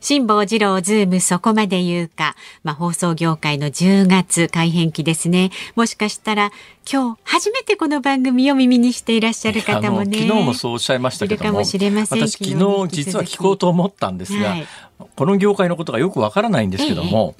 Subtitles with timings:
[0.00, 5.50] 辛坊治郎ズームそこまで言うか、まあ、放送業界の10月改編期ですね。
[5.76, 6.50] もしかしたら
[6.90, 10.20] 今日初めてこの番組を耳にしていらっしゃる方もね。
[10.20, 12.54] 昨日もそうおっしゃいましたけども、も私昨日
[12.88, 14.66] 実は聞こうと思ったんですが、はい、
[15.16, 17.34] この業界のことがよくわからないんですけども、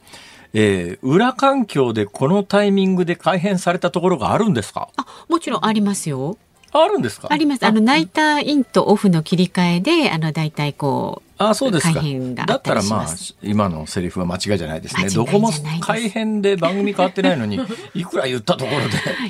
[0.52, 4.90] ええー、裏環境でこのタイミングで改編されたところがあるんですか？
[4.96, 6.37] あもちろんありますよ。
[6.73, 7.29] あるんですか？
[7.30, 7.65] あります。
[7.65, 12.03] あの、ナイターインとオフの切り替えで、あの、大体こう、あそうですか。
[12.47, 13.07] だったらまあ、
[13.43, 15.09] 今のセリフは間違いじゃないですね。
[15.09, 17.59] どこも改編で番組変わってないのに、
[17.95, 18.83] いくら言ったところ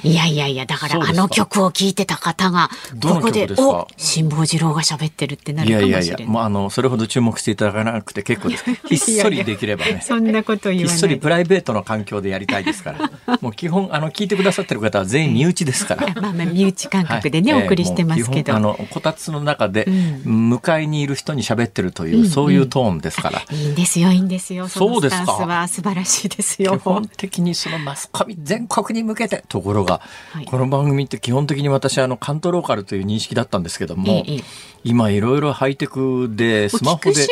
[0.02, 0.08] で。
[0.08, 2.68] いやいやいや、だからあの曲を聴いてた方が、
[3.00, 5.88] ここで、お辛坊治郎が喋ってるってなるかもしれない。
[5.88, 8.64] いやいやいや、もうあの、それほど注目していただかなくて結構です。
[8.88, 10.02] ひっそりできればね。
[10.04, 10.88] そんなこと言わない。
[10.88, 12.92] ひっそりプライベートの環境でやりたいですか
[13.26, 13.38] ら。
[13.40, 16.08] もう基本、あの、聞いてくださってる方は全員身内ですから。
[16.20, 18.54] まあまあ、身内感覚でね、お送りしてますけど。
[18.54, 19.86] あの、こたつの中で、
[20.24, 23.42] 向かいにいる人に喋ってるという、そういうトトーンですから。
[23.50, 24.66] いいんですよ、いいんですよ。
[24.68, 25.32] そうですか？
[25.32, 26.78] は素晴らしいですよ。
[26.78, 29.44] 基本的にそのマスコミ全国に向けて。
[29.48, 30.00] ところが、
[30.32, 34.40] はい、この番組って基本的に私あの関東ローカルという認識だったんですけども、ええ、
[34.84, 37.28] 今いろいろハイテクでスマホでス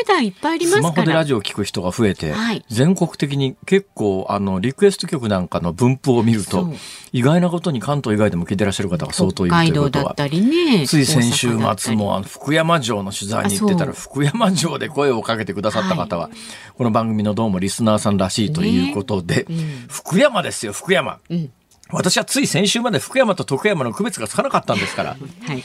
[0.81, 6.69] マホでラジオを聞く人が増えて、はい、全国的に結構あのリクエスト曲なんかの分布を見ると
[7.13, 16.33] 意外なことに関東以外でも聞いてらっしゃる方が相当いるということは、ね、つい先週末もあの福山城の取材に行ってたら福山城で声をかけてくださった方は、はい、
[16.75, 19.45] この番組のどうもリスナーさんらしいということで、ね。
[19.49, 21.53] うん、福山ですよ福山、うん、
[21.91, 25.17] 私はつい先週まで福山と徳山の区別がつかなかったんですから。
[25.47, 25.63] はい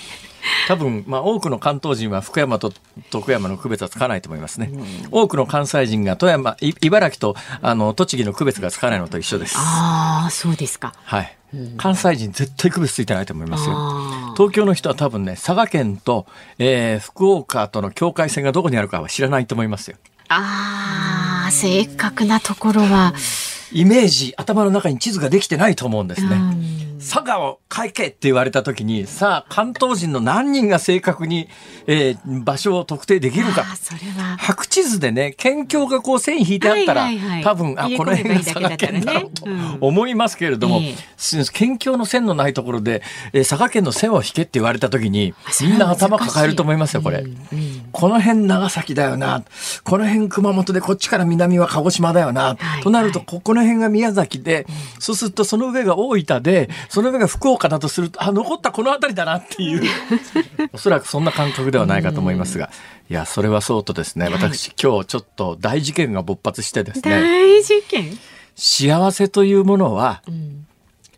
[0.67, 2.73] 多分、まあ、多くの関東人は福山と
[3.09, 4.71] 徳山の区別はつかないと思いますね。
[5.11, 9.55] 多くの関西人が富山、茨城とあの栃木の区別がつかないのと一緒です。
[9.57, 10.93] ああ、そうですか。
[11.03, 11.35] はい。
[11.77, 14.33] 関西人絶対区別ついてないと思いますよ。
[14.35, 16.25] 東京の人は多分ね、佐賀県と、
[16.57, 19.97] えー、福岡との境界線がどこにあるかは知らないと思いますよ。
[20.29, 23.13] ああ、正確なところは。
[23.73, 26.37] イメージ、頭の中に地図ができてないと思うんですね。
[27.03, 31.49] 佐賀を書けって言われた時に、さあ、関東人の何人が正確に、
[31.85, 33.65] えー、場所を特定できるか。
[34.37, 39.45] 白地図でね、県境がこう線引いてあったら、はいはいはい、多分、あ、この辺が佐賀県だろうと
[39.81, 40.95] 思いますけれども、ね
[41.33, 43.01] うん、県境の線のないところで、
[43.33, 47.19] えー、佐賀県の線を引けって言われた時に、みんな頭抱えると思いますよ、これ。
[47.19, 49.43] うんうん、この辺長崎だよな。
[49.83, 52.43] この辺熊本で、こっちから南は鹿児島だよな。
[52.43, 54.65] はいはい、となると、ここの辺が宮崎で、
[54.99, 59.81] そうするとその上が大分で、その上が福岡だとすると、あ、残ったこの辺りだなっていう、
[60.73, 62.69] おそらくそんな感覚ではないかと思いますが、
[63.09, 67.01] いや、それはそうとですね、私、今日ちょっと大事件が勃発してですね。
[67.09, 68.15] 大事件？
[68.55, 70.67] 幸せというものは、うん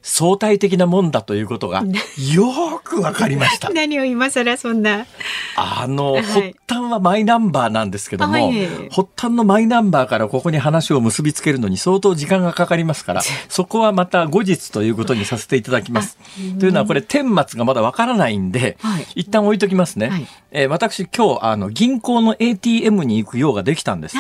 [0.07, 3.69] 相対的なもんだということがよくわかりました。
[3.73, 5.07] 何を今更そんな。
[5.55, 16.19] あの、はい、発端はマイナンバーなんですけども、はい、発端のマイナンバーからここに話を結びつけるのに相当時間がかかりますから、 そこはまた後日ということにさせていただきます。
[16.59, 20.09] というのはこれ、顛末がまだわからないんで、はい、一旦置いときますね。
[20.09, 24.17] はい、えー、私今日、あの、銀行の ATM に行く用ができたんです。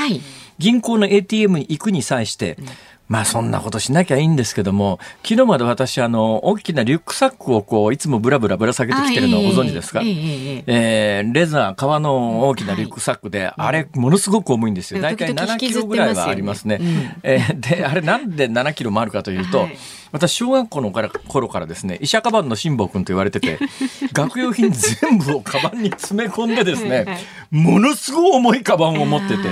[0.57, 2.65] 銀行の ATM に行くに際して、うん
[3.07, 15.01] まあそんなことしなきゃいいんですけども、昨日まで私あの、大きなリュックサックをこう、いつもブラブラぶら下げてきてるのをご存知ですか、えー、えー、レザー、革の大きなリュックサックで、はい、あれ、ものすごく重いんですよ。
[15.01, 16.77] 大体7キロぐらいはありますね。
[16.77, 19.77] すねうん、えー、で、あれなんで7キロもあるかというと、はい。
[20.15, 23.59] 私小学校の頃からですね医者カバンの辛坊君と言われてて
[24.13, 27.05] 学用品全部をカバンに詰め込んでですね、
[27.51, 29.43] ものすごい重いカバンを持ってて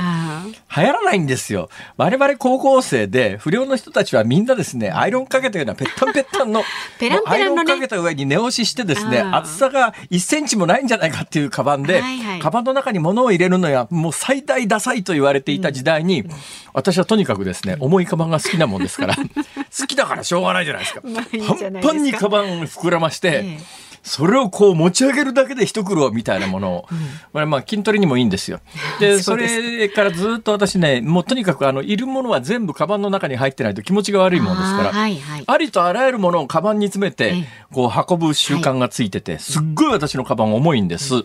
[0.76, 1.70] 流行らないんですよ。
[1.98, 6.64] 我々高校生で、不良の人たちはみんなですね、アイロンかけたようなぺったんぺったんの、
[7.00, 16.32] ペランペランアイロンかけた上に寝押ししてですね、厚さが1センチもないんじゃないかっていうカバンで、はいはい、カバンの中に物を入れるのや、もう最大ダサいと言われていた時代に、うん、
[16.74, 19.16] 私はとにかくですね、重いカバンが好きなもんですから、
[19.78, 21.02] 好きだからしょうがないじゃないですか。
[21.02, 23.94] パンパンにカバン膨らまして、ええ。
[24.04, 26.98] それをこう持ち上げるだけで一苦労みたいなものを、うん、
[27.32, 28.60] これまあ筋トレにもいいんですよ。
[29.00, 41.24] で、 それからずっと私ね、もうとにかくあの、いるものは全部カバンの中に入ってないと気持ちが悪いもんですから、あはいはい、ありとあらゆるものをカバンに詰めて、こう運ぶ習慣がついてて、すっごい私のカバン重いんです。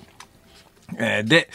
[0.98, 1.50] えー、で、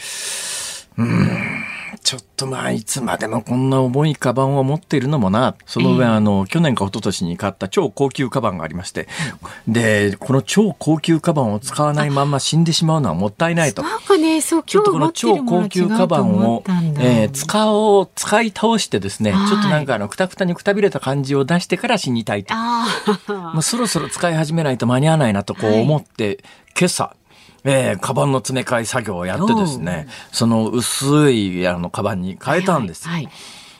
[0.96, 1.63] うん
[2.04, 9.08] ちょっとまあ、いつまでもこんな重いカバンを持っているのもな、その上、あの、去年か一昨年に買った超高級カバンがありまして、
[9.66, 13.82] で、この超高級カバンを使わないまま死んでしまうのはもったいないと。
[13.82, 16.62] なんかね、そう、ちょっとこの超高級カバンを、
[16.98, 22.54] えー、使おう、使い倒してですね、ちょっとなんかあの、くたくたにくたびれた感じを出してから死にたいと。
[22.54, 26.38] もうそろそろ使い始めないと間に合わないなとこう思って、はい、
[26.78, 27.16] 今朝、
[27.64, 33.08] えー、カバンの詰め替え作業をやってですね、その薄いあのカバンに変えたんです。
[33.08, 33.32] はいはい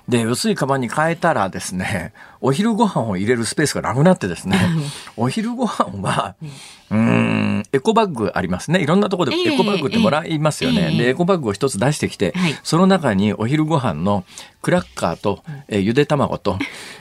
[0.09, 4.59] で、薄いカバンに変えたらですね、お昼ご飯を入れるスペースがなくなってですね、
[5.17, 6.35] お昼ご飯は、
[6.91, 8.83] うん、エコバッグありますね。
[8.83, 10.91] いろんなところでエコバッグってもらいますよね。
[10.93, 14.25] えー、で、エコバッグを一つ出してきて、はい、その中にお昼ご飯の
[14.61, 16.59] クラッカーと、えー、ゆで卵と、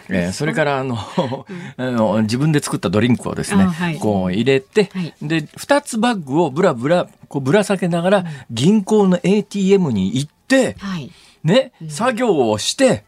[0.07, 0.97] えー、それからあの、
[1.75, 11.11] あの自分で作ったドリンクをですね、はい、こう入れて、はい、で、二つバッグをぶらぶら、こうぶら下げながら、銀行の ATM に行って、はい
[11.43, 13.05] ね、作業をして、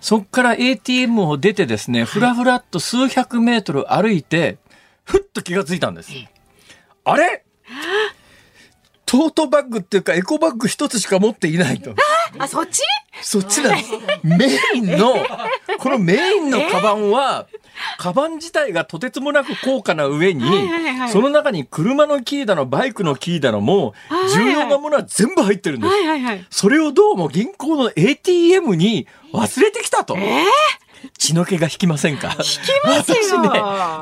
[0.00, 4.58] そこから ATM を出てですね、ふらふらっと数百メートル歩いて、
[5.04, 6.12] ふっと気がついたんです。
[7.04, 7.44] あれ？
[9.06, 11.94] トートバッグっていうかエコバッグ一つしか持っていないと。
[12.38, 12.82] あ、そっち？
[13.22, 13.90] そっちなんです。
[14.22, 15.14] メインの、
[15.78, 17.46] このメインのカバンは、
[17.98, 20.44] カバン自体がとてつもなく高価な上に、
[21.12, 23.94] その中に車のキーだの、バイクのキーだのも、
[24.34, 25.94] 重要なものは全部入ってるんです。
[26.50, 30.16] それをどうも銀行の ATM に忘れてきたと。
[30.16, 30.20] え？
[30.20, 30.44] ー
[31.16, 32.28] 血の気が引きませんか？
[32.28, 32.38] 引き
[32.84, 33.50] ますよ、ね、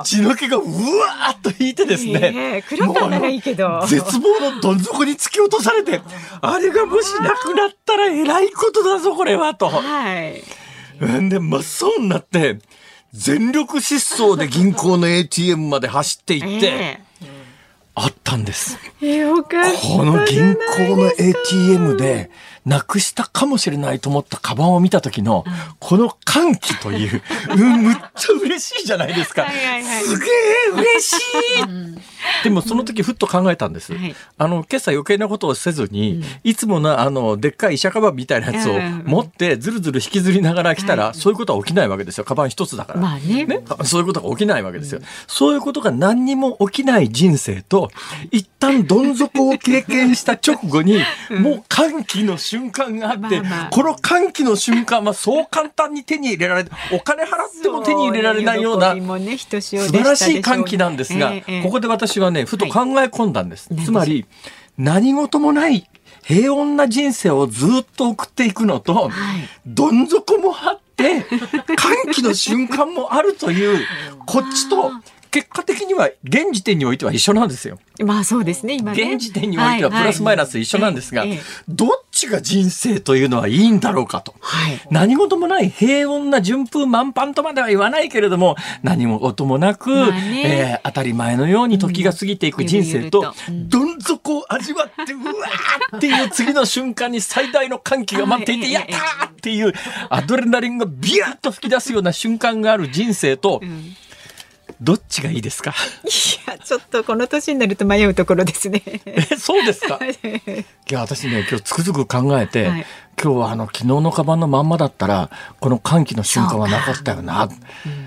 [0.05, 2.32] 血の気がうわーっと引いてですね。
[2.34, 3.84] えー、黒かならいいけど。
[3.87, 6.00] 絶望のどん底に突き落とされて、
[6.40, 9.69] あれがもしなくなったらえらいことだぞ、これは、と。
[9.69, 10.43] はい。
[11.05, 12.58] んで、真っ青になって、
[13.16, 17.26] 全力疾走で銀行の ATM まで走っていって、えー、
[17.94, 18.78] あったんです。
[19.82, 22.30] この銀行の ATM で、
[22.66, 25.44] なくしたかもしれないと思ったカバンを見た時の、
[25.78, 27.22] この歓喜という、
[27.54, 29.42] うん、むっちゃ嬉しいじゃないですか。
[29.42, 30.30] はいはいはい、すげえ
[30.72, 33.94] 嬉しい、でもその時ふっと考えたんです。
[33.94, 42.24] はい、あの、今朝余計なことをせずに、いつものあの、でっかい医者カバンみたいなやつを持って、ずるずる引きずりながら来たら、そういうことは起きないわけですよ。
[42.24, 43.00] カバン一つだから。
[43.00, 45.00] まあね、ね、そういうことが起きないわけですよ。
[45.28, 47.92] そういうことが何にも起きない人生と、
[48.32, 50.98] 一旦どん底を経験した直後に、
[51.30, 57.31] もう歓喜の瞬瞬間があって、まあまあ、この歓喜の瞬間はそう簡単に手に入れられお金払っ
[57.62, 59.00] ても手に入れられないような、ね、
[59.38, 63.73] 素晴らしい歓喜なんですが、えー、ここで私はね、ふと考え込んだんです。
[63.73, 64.26] はい、つまり、
[64.79, 65.88] 何事もない
[66.26, 69.11] 平穏な人生をずっと送っていくのと、はい、
[69.64, 71.23] どん底もあって、
[71.76, 73.87] 歓喜の瞬間もあるという、
[74.26, 74.91] こっちと、
[75.31, 77.79] 結果的には現時点においては一緒なんですよ。
[78.02, 79.12] まあそうですね、今ね。
[79.12, 81.25] 現時点においてはプラスマイナス一緒なんですが、
[81.69, 84.34] どっちが人生というのはいいんだろうかと。
[84.40, 99.72] はい、何事もない平穏な順風満帆とまでは言わないけれども、何事もなく、まあね、えー、当たり前のように時が過ぎていく人生と、どん底を味わって、うわーっていう次の瞬間に最大の歓喜が待っていて、やったーっていう
[100.08, 103.94] アドレナリンがビヤッと吹き出すような瞬間がある人生と、うん
[104.81, 105.70] どっちがいいですか？
[106.05, 108.82] いやちょっとこの年になると迷うところですね。
[109.06, 109.99] えそうですか？
[110.05, 110.12] い
[110.90, 112.87] や私ね今日つくづく考えて、はい、
[113.22, 117.52] 今日はあの昨日のカバンのまんまだったらこの歓喜の瞬間はなかったよな、うん、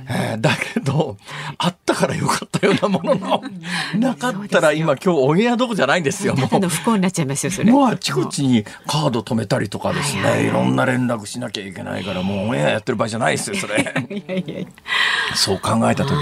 [0.07, 1.17] えー、だけど
[1.57, 3.44] あったからよかったようなものの
[3.97, 6.69] なかったら今今日オンエアどこじゃないんですよもう。
[6.69, 7.71] 不幸になっちゃいますよそれ。
[7.71, 13.81] もうあちこちにカード止めたりとかですね、いろんな連絡しなきゃいけないからもうオンエアやってる場合じゃないですよそれ。
[14.09, 14.68] いやいや
[15.35, 16.19] そう考えた時に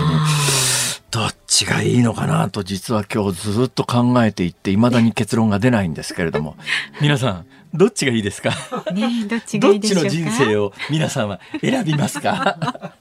[1.11, 6.55] どっちがいいのかなと実は今日ずっと考えていっていまだに結論が出ないんですけれども。
[7.01, 8.51] 皆さんどっちがいいですか？
[8.93, 10.09] ね、どっちがいいでしょうか？
[10.09, 12.57] どっちの人生を皆さんは選びますか？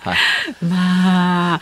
[0.00, 0.64] はい。
[0.64, 1.60] まあ。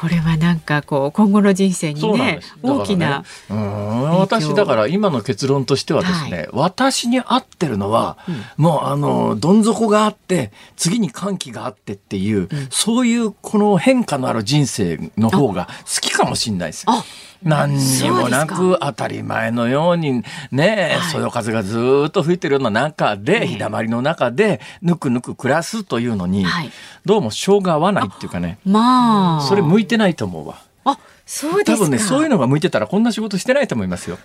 [0.00, 16.86] これはなんかこう今後の人生にね、ね、大きな、ね、私だから今の結論としてはですね、はい、私に合ってるのは、うん、もうあのどん底があって次に歓喜があってっていう、うん、そういうこの変化のある人生の方が好きかもしれないです。
[17.42, 21.78] 何にもなく当たり前のようにね、はい、そよ風がず
[22.08, 26.70] っと吹いてるような中で、日だまりの中でぬくぬく暮らすというのに、はい、
[27.04, 28.58] どうも性が合わないっていうかね。
[28.64, 29.40] まあ。
[29.42, 30.62] それ向いてないと思うわ。
[30.84, 34.18] あそう多分ねそういうのが向いてたらこんな仕事してないと思いますよ。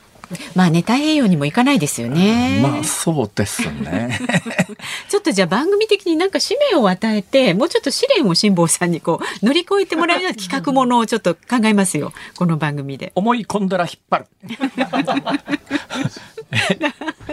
[0.56, 2.60] まあね太平洋にも行かないですよね。
[2.62, 4.20] まあそうですね。
[5.10, 13.12] ちょっとじゃあ番組的になんか使命を与えてもうちょっと試練を辛坊さんにこう乗り越えてもらうような企画ものをちょっと考えますよこの番組で。
[13.16, 14.26] 思い込んだら引っ張る。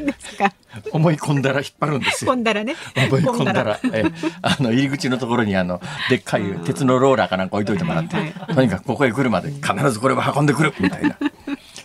[0.03, 0.53] ですか？
[0.91, 2.33] 思重い込んだら引っ張るんですよ。
[2.33, 2.75] 込んだらね。
[2.97, 4.05] 重い込んだら、え
[4.41, 8.17] あの入り口のところにあのでっかい鉄のローラーかなんか置いといてもらって、
[8.55, 11.17] とにかくここへ来るまで必ずこれは運んでくるみたいな。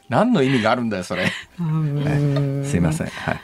[0.09, 1.31] 何の意味があるんだよそれ。
[1.59, 3.07] えすいません。
[3.07, 3.39] はい。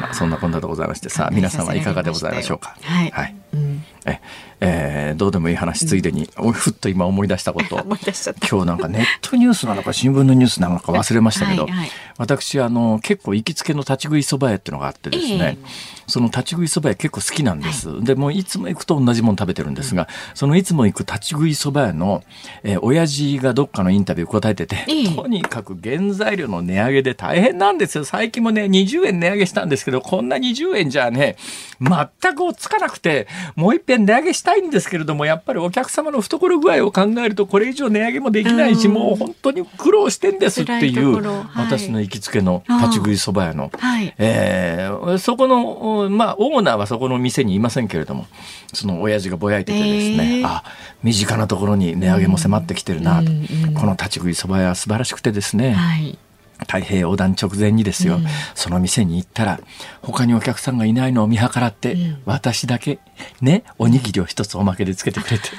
[0.00, 2.76] まあ、そんなこんなでございましてさあ皆さんはいかがでございましょうか？
[2.82, 4.20] はい、はいうんえ
[4.60, 7.76] えー、どうでもいい話ついでに、うん、ふっと今思い出したこと。
[8.48, 15.68] 今日なんかネットニュースなのか新聞のニュースなのか忘れましたけどはい、私あの結構行きつけの立ち食いそば屋っていうのがあってですね、えー、
[16.06, 22.24] その立ち食いそば屋結構好きなんです、はい、でもいつも行くと同じもの食べてるんですが、うん、そのいつも行く立ち食いそば屋の、
[22.62, 28.04] えー、親父がどっかのインタビュー答えてて、えー、とにかく原材料の値上げで大変なんですよ。
[28.04, 31.36] 最近もね20円値上げしたんですけどこんな20円じゃね
[31.80, 41.20] 全くつかなくてもう一遍値上げしたいんですけれどもやっぱりお客様の懐具合を考えるとこれ以上値上げもできないし、もう本当に苦労してんですっていう、
[41.56, 48.26] 私の行きつけの立ち食いそば屋の、はい、えー、そこのまあオーナーはそこの店にいませんけれども
[48.72, 50.62] その親父がぼやいててですね、えー、あ
[51.02, 56.18] 身近なところに値上げも迫ってきてるなと、うん、この立ち食いそば屋は素晴らしくてですね、はい
[56.60, 59.60] 太平洋横断直前にですよ、うん、その店に行ったら
[60.02, 62.98] 他にお客さんがいないのを見計らって、うん、私だけ
[63.40, 65.50] ねおにぎりを一つおまけでつけてくれて。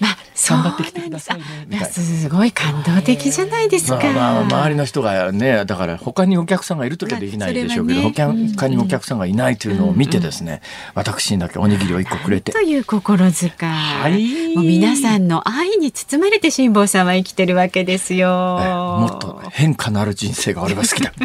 [0.00, 1.78] まあ、頑張ってきてくださいね。
[1.84, 3.96] すごい感動的じゃないですか。
[3.96, 10.62] まあ、まあ、周りの人がね、だから他にお客さんがいる時はできないでしょうけど、ね、他にお客さんがいないというのを見てですね、
[10.94, 12.52] 私にだけおにぎりを一個くれて。
[12.52, 13.52] という心遣い。
[13.60, 14.56] はい。
[14.56, 18.28] もう皆さんの愛に包まれて辛坊さんは生きてるわけですよ。
[18.28, 21.12] もっと変化のある人生が俺は好きだ。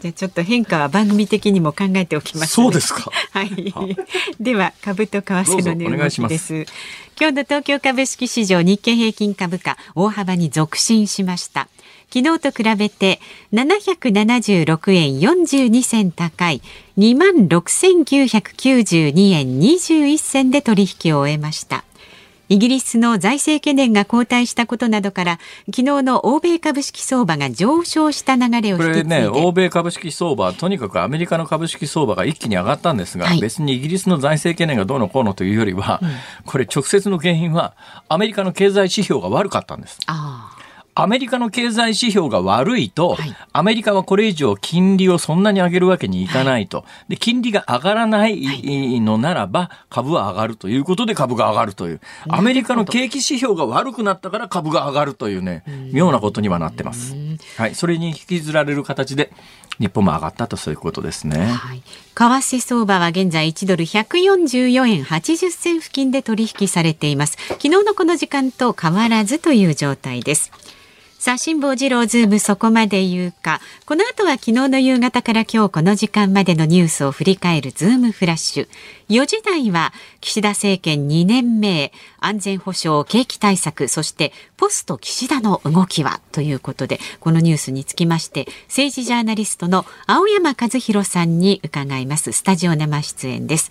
[0.00, 3.10] じゃあちょっと変化は番組的にも考えておきます、ね、そうですか。
[3.32, 3.74] はい。
[4.40, 6.66] では株と為替の値動きです。
[7.20, 11.68] 今日の東京株式市場日経平均株価大幅に続伸しました。
[12.10, 13.20] 昨日と比べて
[13.52, 16.62] 776円42銭高い
[16.96, 21.84] 26,992円21銭で取引を終えました。
[22.50, 36.10] イギリスの財政懸念が後退したことなどから昨日の欧米株式相場が上昇した流れをこれね欧米株式相場とにかくアメリカの株式相場が一気に上がったんですが、はい、別にイギリスの財政懸念がどうのこうのというよりは、うん、
[36.44, 37.74] これ直接の原因は
[38.08, 40.00] アメリカの経済指標が悪かったんです。
[40.06, 40.56] あ
[40.94, 46.78] アメリカの経済指標が悪いと、はい、アメリカはこれ以上金利をそんなに上げるわけにいかないと。
[46.78, 52.00] はい、で、金利が上がらないのならば、株は上がるということで株が上がるという。
[52.28, 57.14] アメリカの景気指標が悪くなったから株が上がるというね、妙なことにはなってます。
[57.56, 57.74] はい。
[57.74, 59.32] それに引きずられる形で、
[59.80, 61.46] 日本も上がったとそういうことですね。
[61.46, 61.82] はい。
[62.14, 67.38] 為替相場は現在1ドル144円80銭付近で取引されています。
[67.48, 70.52] 昨日のこの時間と変わらずという状態です。
[71.20, 73.60] さあ、辛坊治郎ズームそこまで言うか。
[73.84, 78.68] この後は昨日の夕方から今日この時間までのニュースを振り返るズームフラッシュ。
[79.10, 92.32] 4時台は岸田政権2年目、安全保障、景気対策、そしてポスト岸田の動きはということで、このニュースにつきまして、政治ジャーナリストの青山和弘さんに伺います。
[92.32, 93.70] スタジオ生出演です。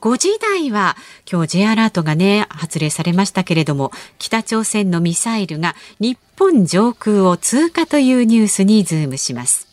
[0.00, 0.96] 5時台は
[1.30, 9.66] 今日 J アラートがね発令されましたけれども北朝鮮のミサイルが日本上空を通過というニュースにズームします。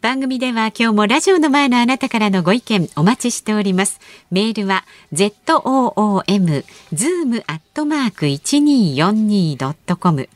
[0.00, 3.98] 番組では今日もラジオの前のあなたからのご意見お待ちしております。
[4.30, 10.28] メールは zoom zoom 1242.com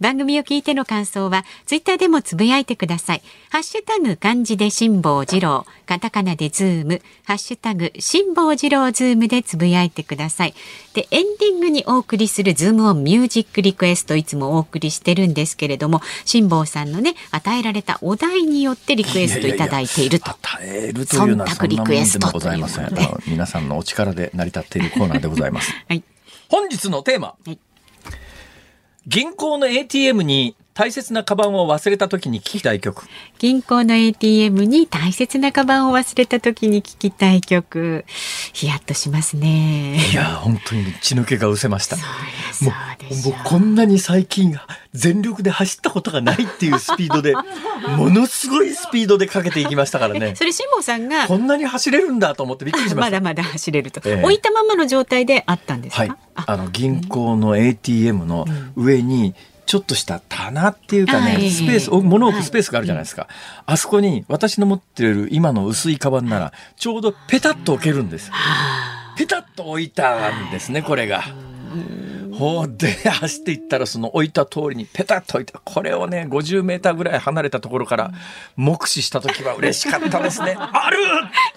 [0.00, 3.22] 番組を聞いての感想はツイッターでもつぶやいてください。
[3.50, 10.54] ハッシュタグ漢字で辛坊治郎、カタカナでズーム、ハッシュタグ辛坊治郎ズームでつぶやいてください。
[10.94, 20.30] で、エンディングにお送りするズームオンミュージックリクエストいつもお送りしてるんですけれども、辛坊さんのね、与えられたお題によってリクエストいただいていると。
[20.62, 22.88] いやいやいや与えるというのはそんなもんでもございません。
[23.26, 25.72] 皆さんのお力で成り立っているコーナーでございます。
[25.88, 26.02] はい。
[26.48, 27.28] 本日のテーマ。
[27.28, 27.58] はい
[29.10, 33.06] 銀行の ATM に大切なカバンを忘れた時に聞きたい曲。
[33.38, 38.06] 銀行の ATM に大切なカバンを忘れた時に聞きたい曲。
[38.54, 39.98] ヒヤッとしますね。
[40.10, 41.96] いや本当に血抜けが失せました。
[41.96, 42.02] も
[43.10, 44.58] うもうこんなに最近
[44.94, 47.34] 全力で走ったことがないっていうスピードで
[47.98, 50.32] ものすごいスピードでかけていきましたからね。
[50.40, 53.00] それ辛坊さんがこんなに走れるんだと思ってびっくりしました。
[53.00, 58.46] まだまだ走れると、えー、置いたままの状態であったんですか、はい、あの銀行の ATM の
[58.76, 59.34] 上に
[59.70, 63.28] ちょっとした棚っていうかね、スペース、物置くスペースがあるじゃないですか。
[63.66, 68.32] あそこに私の持ってる今の薄いカバンなら、ちょうどペタッと置けるんです。
[69.16, 71.22] ペタッと置いたんですね、これが。
[72.40, 75.60] ほうで走っていったらその置いた通りにペタッと置いた。
[75.62, 78.12] これをね50メーターぐらい離れたところから
[78.56, 80.56] 目視した時は嬉しかったですね。
[80.58, 80.98] ある！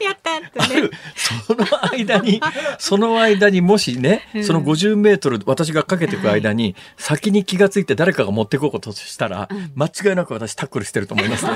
[0.04, 0.92] やったある。
[1.16, 2.42] その間に
[2.80, 11.52] その間にもしねその50メートル私がかけていく間に先に気がついて誰かが持っていこうとしたら間違いなく私タックルしてると思いますね。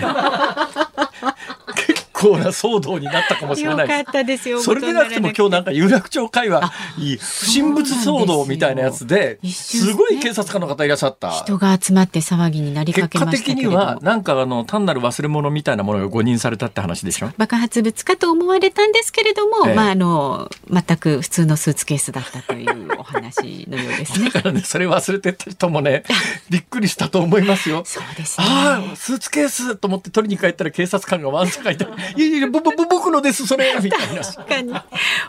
[2.17, 3.87] 構な騒動になったかもしれない
[4.25, 11.31] ですそれでなくても今日なんか有楽町会話いい不審物騒動みたいなやつですごい警察官の方いらっしゃった。
[11.31, 17.29] 人が集まって騒ぎになりかけました結果的にはなんかあの単なる忘れ物みたいなものが誤認されたって話でしょ？
[17.37, 24.29] 爆発物かと思われたんですけれども、ええ、まああの全く普通のスーツケースだったというお話のようですね。
[24.29, 26.03] だからねそれ忘れてた人もね
[26.49, 27.83] びっくりしたと思いますよ。
[27.85, 33.75] そうです、ね、ああスーツケースと思って取りに帰ったら警察官がわんさかいていやいやぼぼぼ僕のですそれ。
[33.81, 34.23] みたいな。
[34.23, 34.73] 確かに。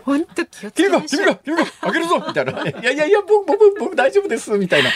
[0.04, 2.52] 本当気をつけまし君が君が開けるぞみたいな。
[2.52, 4.90] いやいやいや僕僕僕大丈夫ですみたいな。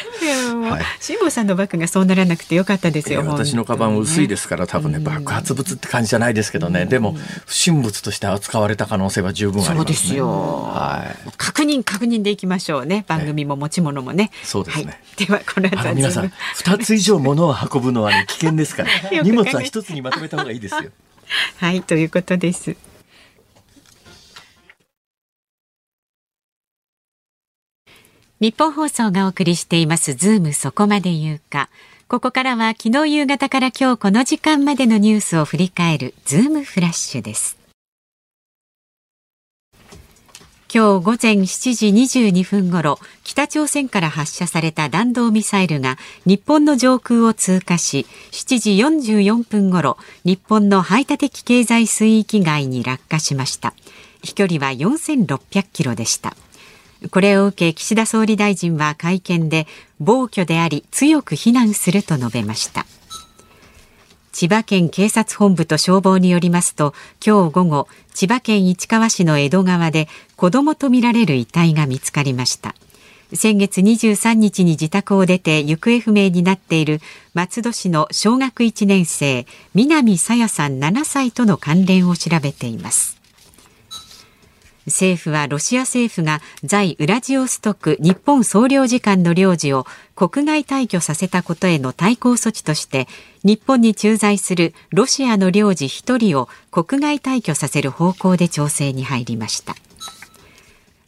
[1.01, 6.87] 辛坊、はい、さんのバッグがそうならなくてよかったですよ私のカバン薄いですから多分ね爆発物って感じじゃないですけどね。
[6.87, 13.05] でも不審物として扱われた可能性は十分あります、ね、そうですよ、はい、確認確認でいきましょうね。
[13.09, 18.91] 番組も持ち物もね、そうですね、はい、ではこの後皆さん二つ以上物を運ぶのは、ね、危険ですから。
[19.23, 20.91] 荷物は一つにまとめた方がいいですよ
[21.59, 22.77] はいということです。
[28.41, 31.69] ニッポン放送がお送りしていますズームそこまで言うか。
[32.09, 37.62] ここからは昨日夕方から今日この時間までのニュースを振り返るズームフラッシュです。
[40.75, 48.71] 今日午前7時22分ごろ北朝鮮から発射された弾道ミサイルが日本の上空を通過し7時
[49.23, 53.75] 44分ごろ日本の排他的経済水域外に落下しました。
[54.23, 56.35] 飛距離は4600キロでした。
[57.11, 59.67] これを受け岸田総理大臣は会見で
[60.01, 62.87] 暴挙であり強く非難すると述べました。
[64.33, 70.09] 千葉県警察本部と消防によりますと今日午後千葉県市川市の江戸川で
[70.43, 72.75] 子供とみられる遺体が見つかりました。
[73.33, 76.99] 先月23日に自宅を出て行方不明になっている
[77.33, 83.21] 松戸市の小学1年生南朝芽さん7歳との関連を調べています。
[84.87, 93.07] 政府はロシア政府が在ウラジオストク日本総領事館の領事を国外退去させたことへの対抗措置として
[93.45, 99.77] 日本に駐在するロシアの領事1人を国外退去させる方向で調整に入りました。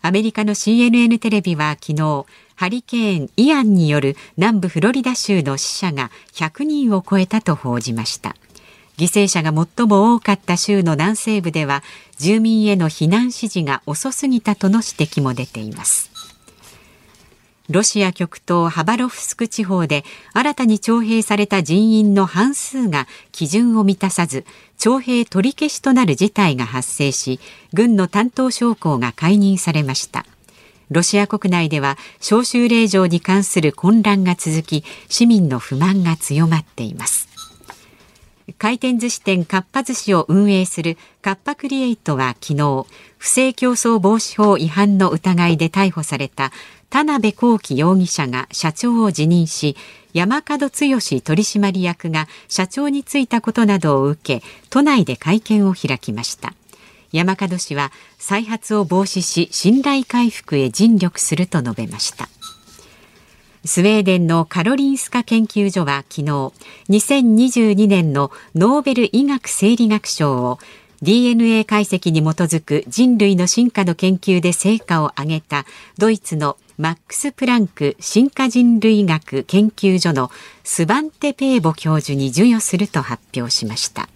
[0.06, 8.36] アメリカの CNN テレビは昨日ハリケーンイアンによる南部フロリダ州の死者が100人を超えたと報じました。
[8.98, 11.82] 犠牲者が最も多かった州の南西部では
[12.18, 16.13] 住民への避難指示が遅すぎたとの指摘も出ています。
[17.70, 24.44] ロシア極東ハバロフスク地方で新たに徴兵された人員の半数が基準を満たさず
[24.76, 27.40] 徴兵取り消しとなる事態が発生し
[27.72, 30.26] 軍の担当将校が解任されました。
[30.90, 37.33] ロシア国内では招集令状に関する混乱が続き市民の不満が強まっています。
[38.58, 46.52] 回転寿司店かっぱ寿司を運営するカッパクリエイトは昨日不正競争防止法違反の疑いで逮捕された
[46.90, 49.76] 田辺幸喜容疑者が社長を辞任し
[50.12, 56.54] 山門剛取締役が社長に就いたことなどを受け都内で会見を開きました。
[57.10, 62.28] 山門氏は再発を防止し信頼回復へ尽力すると述べました。
[63.66, 66.52] スウェーデンのカロリンスカ研究所は昨日
[66.90, 70.58] 2022年のノーベル医学生理学賞を
[71.00, 75.64] DNA 解析に基づく人類の進化の研究で成果を上げた
[75.98, 80.30] ドイツのマックス・プランク進化人類学研究所の
[80.62, 84.08] スバンテ・ペーボ教授に授与すると発表しました。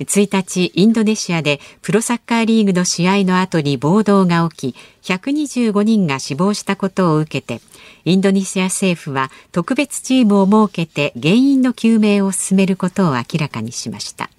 [0.00, 7.62] 1日インドネシアでプロサッカーリーグの試合の後に暴動が起き125人が死亡したことを受けて
[8.04, 14.30] インドネシア政府は特別チームを設けて原因の究明を進めることを明らかにしました。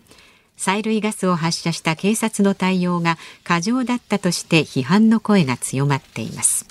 [0.58, 6.71] 催涙ガスを発射した警察の対応が過剰だったとして批判の声が強まっています。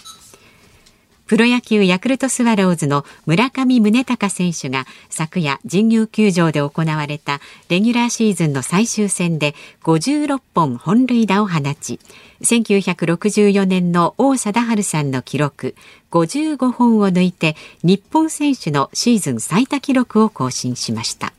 [1.30, 7.38] プロ野球ヤクルトスワローズの村上宗隆選手が昨夜神宮球場で行われた
[7.68, 12.00] レギュラーシーズンの最終戦で56本本塁打を放ち
[12.40, 15.76] 1964年の王貞治さんの記録
[16.10, 21.32] 55本を抜いて日本選手のシーズン最多記録を更新しました。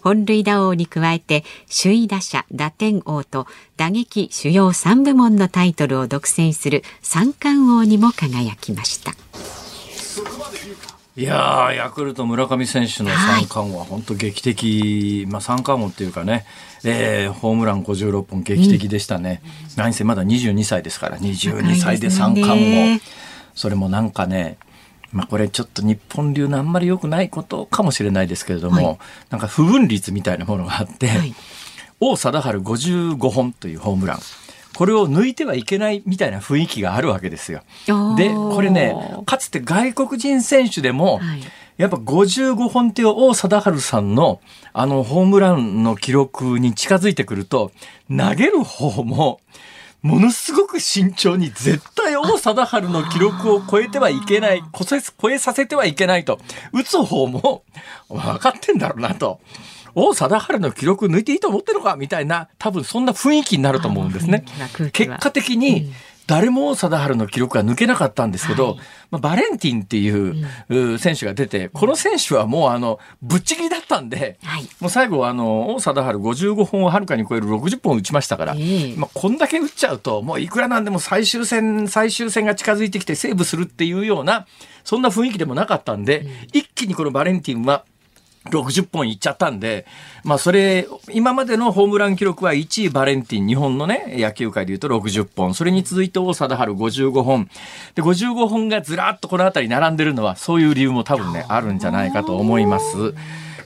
[0.00, 9.12] 本塁打王に加えて首位打者打点王と打撃主要3部門のタイトルを独占する三冠王にも輝きました。
[11.16, 16.46] いやヤクルト村上選手の三冠王は本当劇的、はい、まあ三冠王っていうかね、
[16.84, 19.42] えー、ホームラン56本劇的でしたね。
[19.44, 19.50] うん、
[19.82, 23.00] 何せまだ22歳ですから、22歳で三冠王。
[23.56, 24.58] それもなんかね、
[25.12, 28.98] まあ、これちょっと日本流のあんまり良くないことかもしれないですけれども、はい、
[29.30, 31.34] なんか不分率みたいなものがあって、はい、
[32.00, 34.18] 王貞治55本というホームラン。
[34.76, 37.62] これを抜いてはいけないみたいな雰囲気があるわけですよ。
[38.16, 38.94] で、これね、
[39.26, 41.42] かつて外国人選手でも、はい、
[41.78, 44.40] やっぱ55本っていう王貞治さんの
[44.72, 47.72] あのホームランの記録に近づいてくると、
[48.08, 49.40] 投げる方も、
[50.02, 56.38] ものすごく慎重に絶対王貞治の記録を超えてはいけない、超えさせてはいけないと、
[56.72, 57.64] 打つ方も
[58.08, 59.40] 分かってんだろうなと。
[59.94, 64.44] 王貞治の記録抜いていいと思ってるのかみたいな、多分そんな雰囲気になると思うんですね。
[64.92, 65.92] 結果的に、
[66.28, 68.76] 誰も貞治の記録が抜けなかったんですけど、はい、
[69.10, 84.46] まあ、バレンティンっていう選手が出て、この選手はもうあの、ぶっちぎりだったんで、はい、もう最後あの、王貞治55本をはるかに超える60本打ちましたから、えー、まあ、こんだけ打っちゃうと、もういくらなんでも最終戦、最終戦が近づいてきてセーブするっていうような、
[84.84, 87.86] そんな雰囲気でもなかったんで、うん、一気にこのバレンティンは、
[88.50, 89.86] 60本いっちゃったんで、
[90.24, 95.54] まあそれ、今までのホームラン記録は1位バレンティン、日本のね、野球界で言うと60本。
[95.54, 97.48] それに続いて大貞治55本。
[97.94, 103.14] で、55本がずらっとこの辺り並んでるのは、そういう理由も多分ね、あるんじゃないかと思います。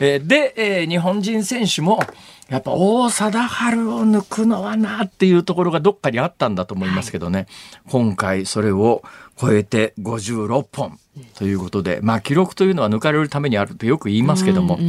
[0.01, 2.01] えー、で、えー、日本人選手も、
[2.49, 7.39] やっぱ大貞治を抜くのはなっていうところがどっかにあったんだと思いますけどね。
[7.39, 7.47] はい、
[7.89, 9.03] 今回それを
[9.41, 10.99] 超えて56本。
[11.35, 14.89] ということで、まあ、記録というのは抜かれるためにあるとよく言いますけども、うん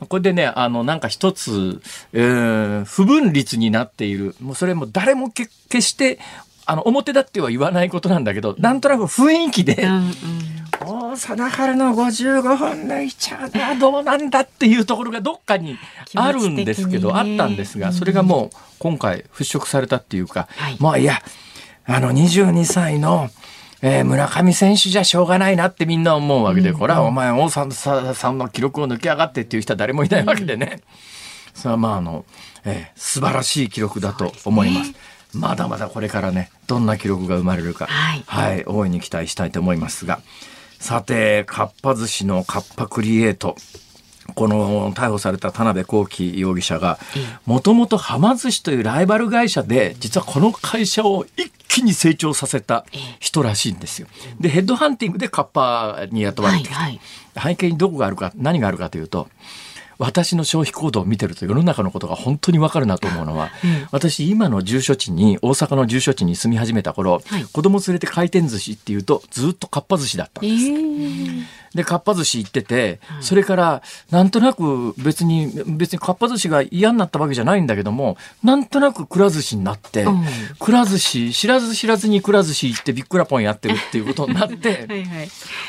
[0.00, 1.80] うん、これでね、あの、なんか一つ、
[2.12, 6.18] えー、不分率になっている、もうそれも誰も決して
[6.66, 10.12] あの表立っては言わないことなんだけど、なんとなく雰囲気で、うんうん。
[11.10, 15.76] お貞治の55本抜いちゃうのはどうなんだっていうところがどっかに
[16.14, 21.22] あるんですけど、あったんですが、それがもう今回払拭されたっていうか、はい、まあいや、
[21.86, 23.30] あの22歳の
[23.82, 30.82] えー、村上選手じゃしょうがないなってみんな思うわけで、これはお前、王さんさんの記録を抜き上がってっていう人は誰もいないわけでね。
[31.54, 32.24] それはまあ、あの、
[32.64, 34.92] えー、素晴らしい記録だと思います。
[35.32, 40.20] まだまだこれからね、どんな記録が生まれるか、はい、はい、大いに期待したいと思いますが。
[40.78, 43.56] さて、かっぱ寿司のカッパクリエイト。
[44.34, 46.98] この逮捕された田辺幸喜容疑者が、
[47.46, 52.84] もともとはま寿司というライバル会社で、実はこの会社を一気に成長させた
[53.18, 54.08] 人らしいんですよ。
[54.38, 56.74] で、ヘッドハンティングでカッパに雇われてきた。
[56.76, 57.00] はい
[57.34, 59.28] はい、背景にどこがあるか、何があるかというと、
[60.00, 70.66] 私の消費行動を見てると世の中のことが本当にわかるなと思うのは、うん、私今の住所地に大阪の住所地に住み始めた頃、はい、子供連れて回転寿司っていうとずっとかっぱ寿司だったんです。
[70.68, 80.24] えー、でかっぱ寿司行ってて、それからなんとなく別に別にかっぱ寿司が嫌になったわけじゃないんだけどもなんとなくくら寿司になって、うん、
[80.58, 85.28] くら寿司知らず知らずにくら寿司行ってびっくらポンやってるっていうことになって はい、はい、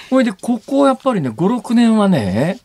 [0.10, 2.60] ほいでここやっぱりね56年はね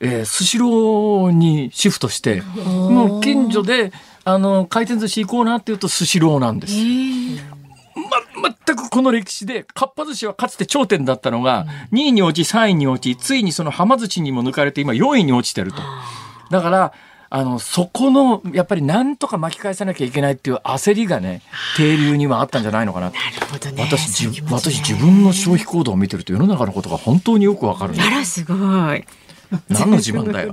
[0.00, 3.92] えー、スシローにシフトして、もう近所で、
[4.24, 6.74] あの、回転寿司行こうなっていうとスシローなんです。
[8.40, 15.82] ま、全くこの歴史で、かっぱ寿司はかつて頂点だったのが、2位に落ち、3位に落ち、ついにそのはま寿司にも抜かれて、今4位に落ちてると。
[16.50, 16.92] だから、
[17.32, 21.42] あの、そこの、やっぱりなんとか巻き返さなきゃいけないっていう焦りがね、
[21.76, 23.10] 停留にはあったんじゃないのかな。
[23.10, 23.82] なるほどね。
[23.84, 28.54] 私、ね、私自分の消費行動を見てると世の中のことが本当によくわかる、あら、すご
[28.94, 29.04] い。
[29.68, 30.52] 何の自慢だよ。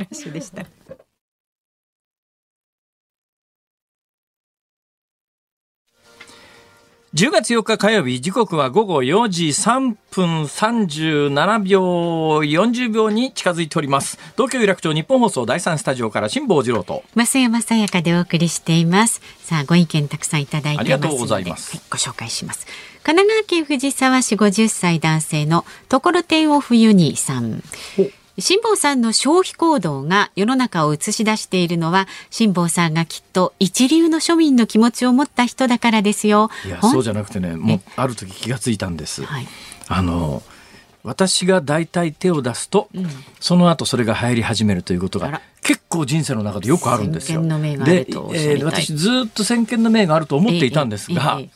[7.13, 11.81] 10月4日火曜日、時刻は午後4時3分37秒、
[12.41, 14.19] 40秒に近づいております。
[14.33, 17.03] 東京有楽町日本放送第3スタジオから辛坊治郎と。
[17.15, 19.21] 増山さやかでお送りしています。
[19.39, 22.67] さあ、ご意見たくさんいただいてありがとうございます、はい、ご紹介します。
[23.01, 27.63] 神奈川県藤沢市50歳男性のところてんを冬にさん。
[28.39, 36.50] 辛坊さんの消費行動が世の中を映し出しているのは辛坊さんがきっと一流の庶民の気持ちを持った人だからですよ。
[36.65, 39.23] いやそうじゃなくてねもうある時気がついたんです。
[39.23, 39.47] はい、
[39.88, 40.43] あの
[41.04, 43.08] 私が大体手を出すと、うん、
[43.39, 47.41] その後それが流行り始めるということが結構人生の中でよくあるんですよ。
[47.41, 51.50] で、えー、私ずっと先見の明があると思っていたんですが、えええ、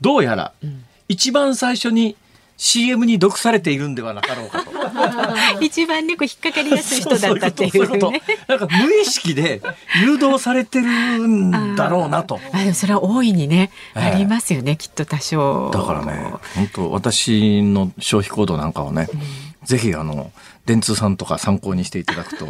[0.00, 2.16] どうやら、うん、一番最初に
[2.56, 4.70] CM に毒されているんではなかろうかと。
[5.60, 9.60] 一番ね、こう引っかかりやすい人だったっていう、ね、なんか無意識で
[10.00, 12.40] 誘導されてるんだろうなと。
[12.52, 15.70] あでもそれは大いにね、えー、ありますよね、きっと多少。
[15.72, 19.20] だからね、本当私の消費行動なんかはね、うん
[19.64, 20.30] ぜひあの
[20.66, 22.46] 電通さんとか参考にしていただくと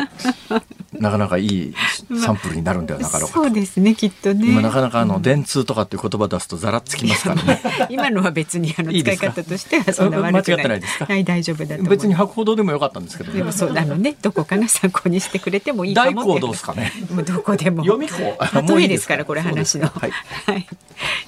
[0.98, 1.74] なかなかいい
[2.20, 4.46] サンプルになるんではなかろうかそうですねきっとね。
[4.46, 7.60] 今なかなかあの、電通とかっていう言葉出すとざらつきますからね。
[7.90, 10.32] 今のは別にあの使い方としてはそんな悪くない。
[10.32, 11.06] 間違ってないですか？
[11.06, 14.14] はい大丈夫だと別に博報堂でもよかったんですけど、ね、でもそうあのね。
[14.22, 16.92] どこかの参考にしてくれてもいいかも大どうですかね。
[17.10, 17.82] もうどこでも。
[17.82, 19.16] 読み子例えですか？
[19.16, 19.88] らこれ話の。
[19.88, 20.10] はい、
[20.46, 20.66] はい、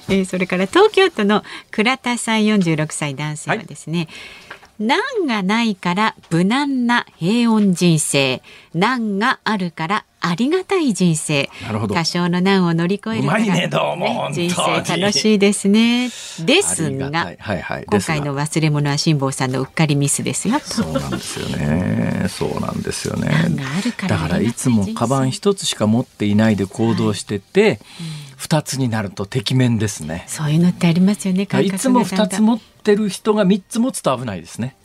[0.07, 4.07] えー、それから東京都の倉田さん46歳男性はですね、はい
[4.79, 8.41] 難がないから無難な平穏人生。
[8.73, 11.49] 難があるからありがたい人生。
[11.63, 11.95] なるほど。
[11.95, 13.69] 多少の難を乗り越えるから、ねね、
[14.31, 16.09] 人生楽しいですね。
[16.39, 17.09] ですが、
[17.39, 20.59] はいはい、今回の忘れ物は辛坊さんのうっかりミスですよ。
[20.59, 22.25] そうなんですよね。
[22.29, 23.31] そうなんですよね。
[24.07, 27.71] だからいつもカバン一つしか持っていないで行動してて、はい。
[27.71, 30.23] うん二つになるとてきめんですね。
[30.27, 31.47] そういうのってありますよね。
[31.63, 34.75] いつも二つ持ってる人が三つ持つと危ないですね。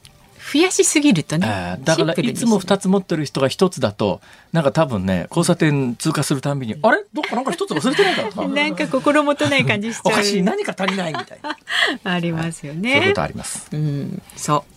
[0.53, 1.79] 増やしすぎるとね。
[1.85, 4.21] だからいつも二つ持ってる人が一つだと、
[4.53, 7.05] なんか多分ね、交差点通過するたんびに、あれ？
[7.13, 8.49] どっかなんか一つ忘れてないかとか。
[8.49, 10.13] なんか心もとない感じしちゃう。
[10.13, 11.57] おかしい、何か足りないみたいな。
[12.13, 12.95] ありますよね。
[12.95, 13.69] そういうことあります。
[13.71, 14.72] うん、そう。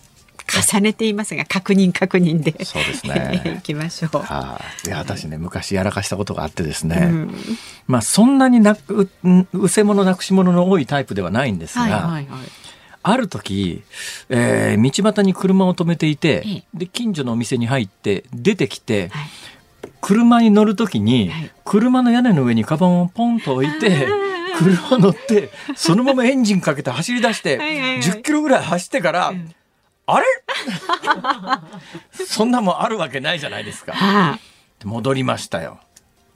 [0.46, 2.64] 重ねていますが確認確認で。
[2.64, 3.56] そうですね。
[3.58, 4.18] いきましょう。
[4.18, 7.34] はあ、いや私ね昔やらかしたことがあってですね、うん、
[7.86, 9.10] まあそんなになく
[9.52, 12.26] うせ者なくし者の多いタイプではないんですが、はいはいはい。
[13.02, 13.82] ある時、
[14.28, 19.30] えー、道端に車を止めていて、で近所のお店に入って出てきて、はい、
[20.00, 24.08] 車に乗る時に、はい、車の屋根の上にカバンをポンと置いて。
[24.56, 29.34] 車乗ってそのままエンジンかけて走り出して10キロぐらい走ってから
[30.06, 30.26] あれ？
[32.26, 33.92] そんなもんあるわけないじゃないですか。
[33.92, 34.38] はあ、
[34.84, 35.80] 戻りましたよ。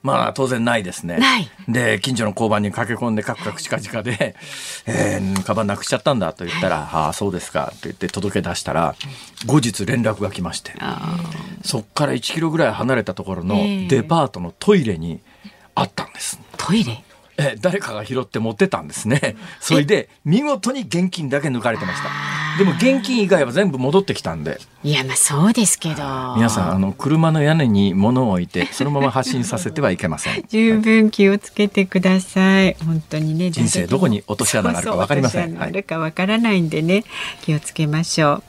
[0.03, 1.19] まあ当然ないですね。
[1.67, 4.35] で近所の交番に駆け込んでカクカクチカチカで
[4.87, 8.95] 「えー、カバンなくしちゃったんだ」と言ったら「はああそうですか」と言って届け出したら
[9.45, 10.73] 後日連絡が来まして。
[11.63, 13.55] そっから1キロぐらい離れたところの
[13.87, 15.19] デパートのトイレに
[15.75, 16.39] あったんです。
[16.57, 17.03] トイレ？
[17.37, 19.35] え誰かが拾って持ってたんですね。
[19.59, 22.09] それで見事に現金だけ抜かれてました。
[22.57, 24.59] でも現金以外は全部戻ってきたんで。
[24.83, 25.95] いやまあそうですけど。
[26.35, 30.43] 皆さんあの車の屋根に物を置いてそのまま発進させてはいけません。
[30.49, 32.75] 十分気をつけてください。
[32.85, 33.51] 本当にね。
[33.51, 35.61] 人生どこに落とし穴があるかわかりません。
[35.61, 37.03] あるかわからないんでね、
[37.41, 38.43] 気をつけましょう。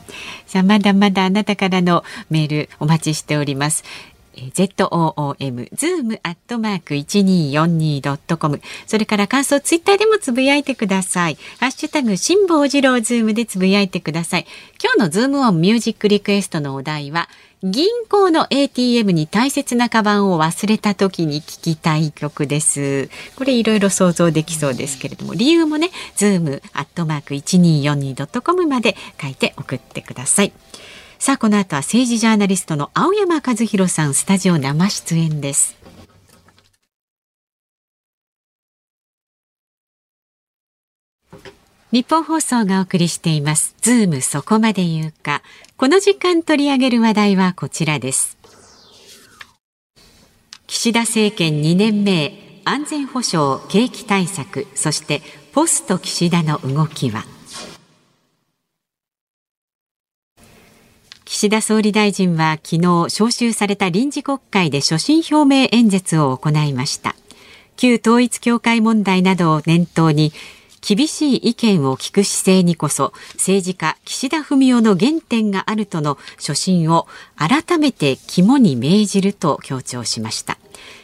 [0.47, 3.85] さあまだまだあなたからのメールお待ちしております。
[4.37, 8.61] ZOOM、ズームアットマーク 1242.com。
[8.87, 11.39] それから感想ツイッターでもつぶやいてください。
[11.61, 14.47] ハッシュタグ、辛坊治郎ズームでつぶやいてください。
[14.83, 17.29] 今日のズームオンミュージックリクエストのお題は、
[17.65, 23.09] 銀行の ATM に大切なカバンを忘れた時に聞きたい曲です。
[23.37, 30.53] これいろいろ想像できそうですけれども、理由もね、ズームアットマーク 1242.com まで書いて送ってください。
[31.25, 35.77] さあこの後は政治ジャーナリストの青山和弘さんスタジオ生出演です。
[41.93, 43.77] 日本放送がお送りしています。
[43.83, 45.43] ズームそこまで言うか。
[45.77, 48.37] この時間取り上げる話題はこちらです。
[50.67, 57.23] 岸田政権2年目安全保障景気対策そしてポスト岸田の動きは。
[61.43, 67.17] 岸田総理大臣は昨日召集された臨時国会で所信表明演説を行いました。
[67.75, 70.33] 旧統一教会問題などを念頭に
[70.81, 80.59] 厳しい意見を聞く姿勢にこそ政治家岸田文雄の原点があるとの所信を改めて肝に銘じると強調しました。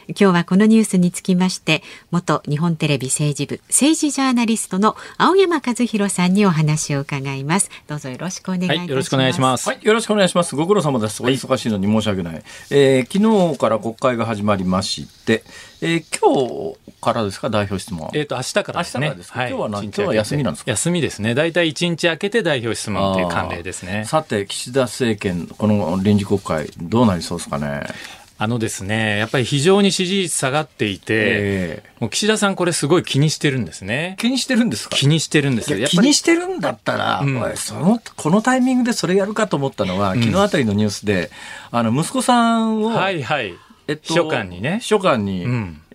[0.09, 15.43] 今日はこのニュースにつきまして元日本テレビ政治部政治ジャーナリストの青山和弘さんにお話を伺いますどうぞよろしくお願いします、はい、よろしくお願いしますはいよろしくお願いしますご苦労様ですお忙しいのに申し訳ない、はい、えー、昨日から国会が始まりまして
[15.81, 17.49] えー、今日からですか？
[17.49, 18.09] 代表質問。
[18.13, 19.07] えっ、ー、と明日からですね。
[19.07, 20.71] 明日ですはい、今日は何今日は休みなんですか？
[20.71, 21.33] 休みですね。
[21.35, 24.03] 大体一日空けて代表質問という慣例ですね。
[24.05, 27.83] さて岸田政権この臨時国会どうなりそうですかね？
[28.41, 34.15] あのですね、やっぱり非常に支持率下がっていて、えー、もう岸田さんこれすごい気にしてるんですね。
[34.17, 34.95] 気にしてるんですか？
[34.95, 35.85] 気にしてるんですよ。
[35.87, 41.31] 気にしてるんだったら、うん、その、このタイミングでそれやるかと思ったのは、昨日あたりのニュースで、
[41.69, 43.53] あの、息子さんを、はいはい。
[43.89, 44.77] えっと、秘書官にね。
[44.81, 45.47] 秘書官に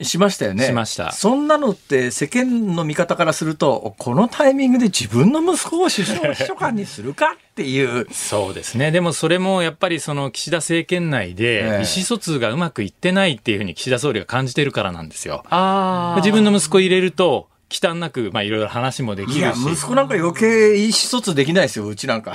[0.03, 1.13] しましたよね、しました。
[1.13, 7.37] そんなのって世間の見方からすると、このタイミングで自分の息子を首相秘書官にするか？
[7.53, 8.09] っていう。
[8.11, 8.91] そうですね。
[8.91, 15.45] でもそれもやっぱりその岸田政権内で意思疎通がうまくいってないっていうふうに岸田総理が感じてるからなんですよ。
[15.51, 19.39] あ自分の息子入れると、忌憚なく、まあ、いろいろ話もできるし。
[19.41, 22.35] いや、息子なんか余計意思疎通できないですよ、うちなんか。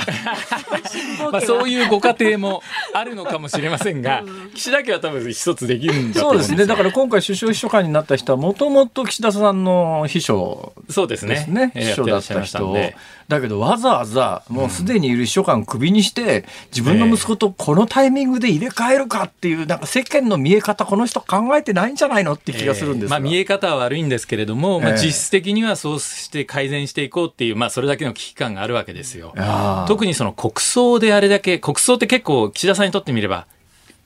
[1.32, 4.24] まあ、そういうご家庭もあるのかもしれませんが、
[4.54, 6.68] 岸田家は多分一つできるんだと思うんですそうですね。
[6.68, 11.72] だから今回首相秘書官になった人は、もともと岸田さんの秘書、ね、そうですね。
[11.74, 12.78] 秘書だった人を。
[13.30, 29.36] だけどわざわざもうすでにいる秘書官クビにして、自分の息子とこのタイミングで入れ替えるかっていう、なんか世間の見え方、この人考えてないんじゃないのって気がするんです、えー、まあ見え方は悪いんですけれども、まあ実質的にはそうして改善していこうっていう、まあそれだけの危機感があるわけですよ。
[29.88, 33.46] 特にその国葬であれだけ、国葬って結構岸田さんにとってみれば、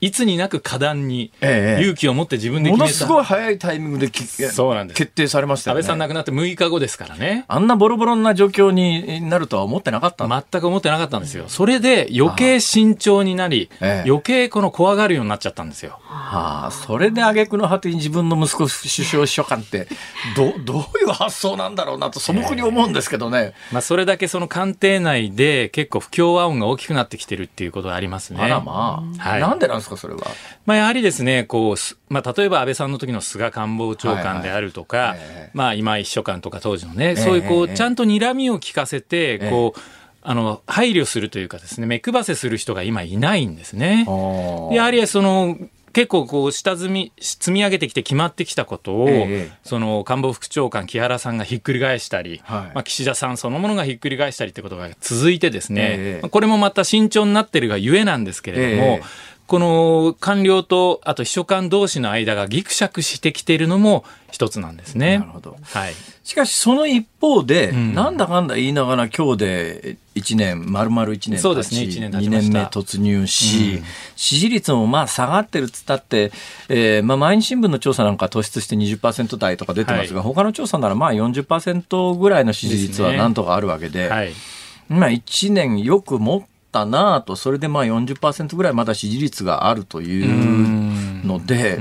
[0.04, 4.10] いつになく果断に勇気を持って自分で決めた、ものすごい早いタイミングで
[4.50, 4.98] そうなんです。
[4.98, 5.80] 決定されましたよね。
[5.80, 7.44] 安倍さん亡くなって6日後ですからね。
[7.48, 10.28] あんなボロボロな状況になるとは思ってなかった。
[10.28, 11.44] 全く思ってなかったんですよ。
[11.48, 15.98] それで余計慎重になり、余計この怖がるようになっちゃったんですよ。
[16.04, 19.88] はあ、それで挙句の果てに自分の息子首相秘書官って
[20.36, 28.42] どどういう発想なんだろうなと素朴に思うんですけどね、まあ、それだけその官邸内で結構不協和音が大きくなってきてるっていうことがありますね。
[28.42, 29.93] あらまあ、はい、なんでなんですか？
[29.96, 30.22] それは。
[30.66, 39.80] まあ、やはりですね、こう、まあ、例えば安倍さんの時の菅官房長官であるとか、はいはい、まあ、今井秘書官とか当時のね、そういうこう、ちゃんと睨みを聞かせて、こう、
[40.22, 44.06] あの、配慮するというかですね、目配せする人が今いないんですね。
[44.72, 45.58] やはりその、
[45.94, 59.00] 結構こう下積み積み上げてきて決まってきたことを、ええ、その官房副長官木原さんがひっくり返したり、はい、まあ、岸田さんそのものがひっくり返したりってことが続いてですね、え、これもまた慎重になってるがゆえなんですけれども、
[59.46, 65.18] この官僚とあと秘書官同士の間がぎくしゃくしてきているのも一つなんですね。
[65.18, 65.56] なるほど。
[65.62, 65.94] はい。
[66.24, 73.84] しかしその一方で、うん、なんだかんだ言いながら今日で1年、丸々1年そうですね、1年2年目突入し、うん、
[74.16, 76.32] 支持率もまあ下がってるっつったって、
[76.70, 84.32] えー、まあ毎日新聞の調査なんか突出して20%台とか出てますが、はい、他の調査ならまあ40%ぐらいの支持率はなんとかあるわけで、でねはい、
[84.88, 91.78] まあ1年よく持ってったなと、それでまあ40%ぐらいまだ支持率があるというので、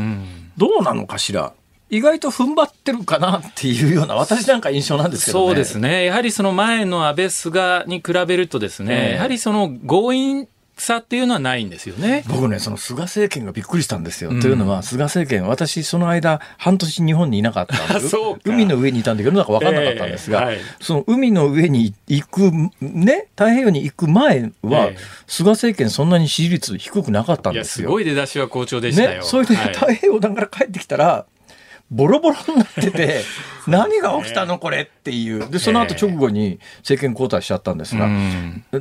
[0.55, 1.53] どうなのかしら？
[1.89, 6.05] 意外と踏ん張ってるかなっていうような、私なんか印象なんですけど、ね、そうですね。
[6.05, 12.23] やはりその前の安倍、菅に比べるとですね、えー、やはりその強引差っていうのはないんですよね。
[12.27, 14.31] 僕ね、その菅政権がびっくりしたんですよ。
[14.31, 18.09] うん、というのは、菅政権、私、その間、半年日本にいなかったんで
[18.43, 27.87] 海の上にいたんだけど、なんか分かんなかったんですが、えーはい、その海の上に行く、ね、太平洋に行く前は、えー、菅政権、そんなに支持率低くなかったんですよ。
[27.87, 29.09] すごい出だしは好調でしたよ。
[29.09, 31.25] ね、それで、太平洋岸から帰ってきたら、
[31.93, 33.21] ボロボロになってて、
[33.67, 35.47] 何が起きたのこれっていう。
[35.49, 38.09] で、その後直後に政権交代しちゃったんですが、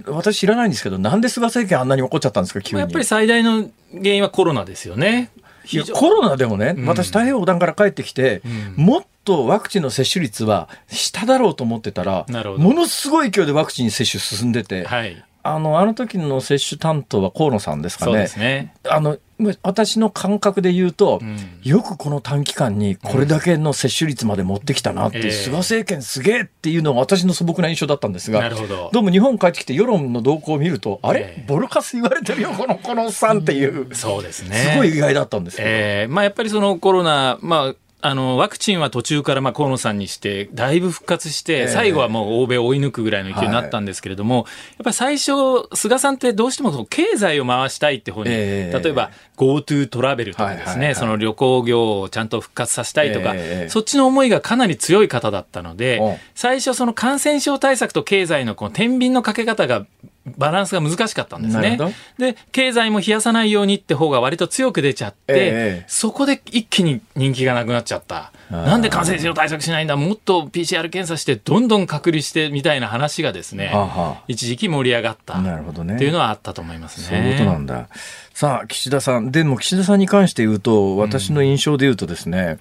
[0.07, 2.81] 私知らないんですけど、なんで菅政権あんなに怒っちゃったんですか、急に。
[2.81, 5.31] やっぱり最大の原因はコロナですよね。
[5.71, 8.43] いやコロナでもね、私、太平洋横断から帰ってきて、
[8.77, 18.13] もっとワクチンの接種率は下だろうと思ってたら、ものすごい勢いでワクチン接種進んでて、はい、あの、あの時の接種担当は河野さんですかね。
[18.13, 18.75] そうですね。
[18.89, 19.19] あの、
[19.63, 28.91] 私の感覚で言うと、うん、よくこの短期間にこれだけの接種率まで持ってきたなって、うん、菅政権すげえっていうのが私の素朴な印象だったんですが、ど。
[28.93, 31.45] どうも日本帰ってきて世論の動向を見ると、あれ？
[31.47, 33.95] ボルカス言われてるよ、この、このおっさんっていう。
[33.95, 34.71] そうですね。
[34.73, 35.69] すごい意外だったんですけど。
[35.69, 44.47] えー、まあやっぱりそのコロナ、まああの、ワクチンは途中からまあ河野さんにして、だいぶ復活して、最後はもう欧米を追い抜くぐらいの勢いになったんですけれども、やっ
[44.83, 45.33] ぱり最初、
[45.75, 53.35] 菅さんってどうしても経済を回したいって方に、例えば GoTo トラベルとかですね、その旅行業をちゃんと復活させたいとか、
[53.69, 59.87] そっちの思いがかなり強い方だったので、最初その感染症対策と経済のこの天秤のかけ方が
[60.25, 61.79] バランスが難しかったんですね。
[62.19, 68.33] で、経済も冷やさないようにって方が割と強く出ちゃって、えー、そこで一気に人気がなくなっちゃった。
[68.51, 69.97] なんで感染症対策しないんだ？
[69.97, 77.07] もっと PCR 検査してどんどん隔離してみたいな話がですね、はは一時期盛り上がったなるほど、ね、っていうのはあったと思いますね。
[77.07, 77.89] そういうことなんだ。
[78.35, 79.31] さあ、岸田さん。
[79.31, 82.59] でも、岸田さんに関して言うと、私の印象で言うとですね、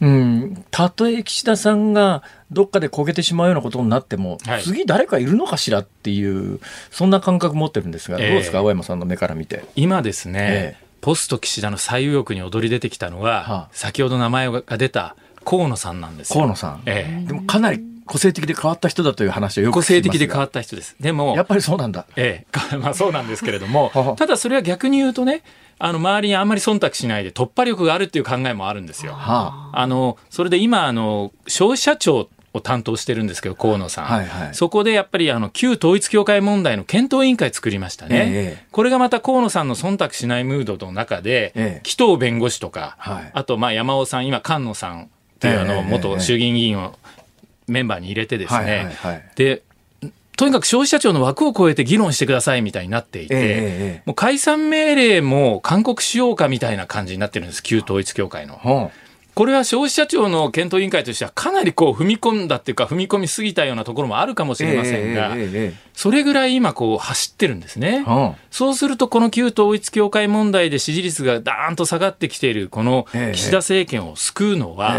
[0.00, 9.64] うん、たとえ岸田さんがどっかで焦げてしまうようなことになっても、はい、次誰かいるのかしらっていう、そんな感覚持ってるんですが、どうですか、青山さんの目から見て？
[9.74, 16.82] 今ですね、えー、ポスト岸田の最右翼に躍り出てきたのは、はあ、先ほど名前が出た河野さんなんです河野さん。
[16.86, 20.96] ええ、でもかなり個性的で変わった人だという話はよく個性的で変わった人です。
[20.98, 22.06] でも、やっぱりそうなんだ。
[22.16, 25.42] ええ、 まあそうなんですけれども、ただそれは逆に言うとね、
[25.78, 29.12] あの周りにあんまり忖度しないで突破力があるっていう考えもあるんですよ。
[29.12, 45.08] はあ、あのそれで今あの消費者庁を担当してるんですけど河野さん、はいはい、そこでやっぱりあの旧統一教会問題の検討委員会作りましたね、ええ、これがまた河野さんの忖度しないムードの中で、ええ、紀藤弁護士とか、はい、あとまあ山尾さん今菅野さんっ
[45.38, 46.94] ていうあの元衆議院議員を
[47.68, 48.96] メンバーに入れてですね、
[49.36, 49.62] で
[50.36, 58.92] とにかく消費者庁の枠を超えて議論してくださいみたいになっていて、えもう解散命令も勧告しようかみたいな感じになってるんです、旧統一教会の。
[59.38, 65.36] これは消費者庁の検討委員会としてはかなりこう踏み込んだっていうか踏み込みすぎたようなところもあるかもしれませんが、
[65.92, 68.04] それぐらい今こう走ってるんですね。
[68.50, 74.96] そうするとこの旧統一教会問題で支持率がダーンと下がってきているこの岸田政権を救うのは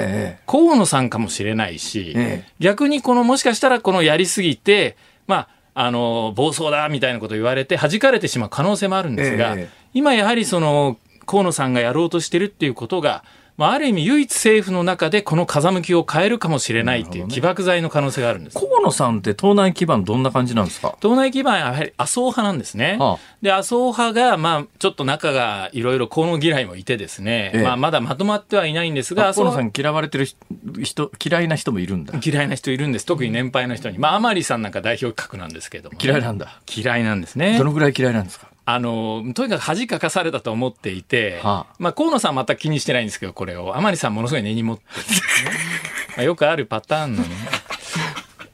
[0.47, 2.15] 河野さんかもしれないし、
[2.59, 4.95] 逆にこのもしかしたらこのやりすぎて、
[5.27, 9.57] まあ、あの暴走だみたいなことを言われて弾かれてしまう可能性もあるんですが、
[9.93, 13.25] 今やはりその河野さんがやろうとしてるっていうことが
[13.59, 20.95] まあ、ある意味唯一政府の中でこの風向きを変えるかもしれないっていう起爆剤の可能性があるんです、ね、河野さんって党内基盤どんな感じなんですか？
[21.01, 22.95] 党内基盤はやはり麻生派なんですね。
[22.97, 30.25] はあ、で、麻生派が、まあ、ちょっと仲がいろいろ河野嫌いもいてですね、ええ、まあ、まだまとまってはいないんですが、河野さん嫌われてる
[30.81, 32.17] 人、嫌いな人もいるんだ。
[32.25, 33.05] 嫌いな人いるんです。
[33.05, 33.99] 特に年配の人に。
[33.99, 36.61] まあ、甘利さんなんか代表格なんですけども、ね、嫌いなんだ。
[36.73, 37.57] 嫌いなんですね。
[37.57, 38.48] どのぐらい嫌いなんですか？
[38.73, 43.75] あの、とにかく恥かかされたと思っていて、はあ、まあ、河野さん全く気にしてないんですけど、これを。
[43.75, 44.83] 甘利さんものすごい根に持って
[46.15, 47.29] まあよくあるパターンのね。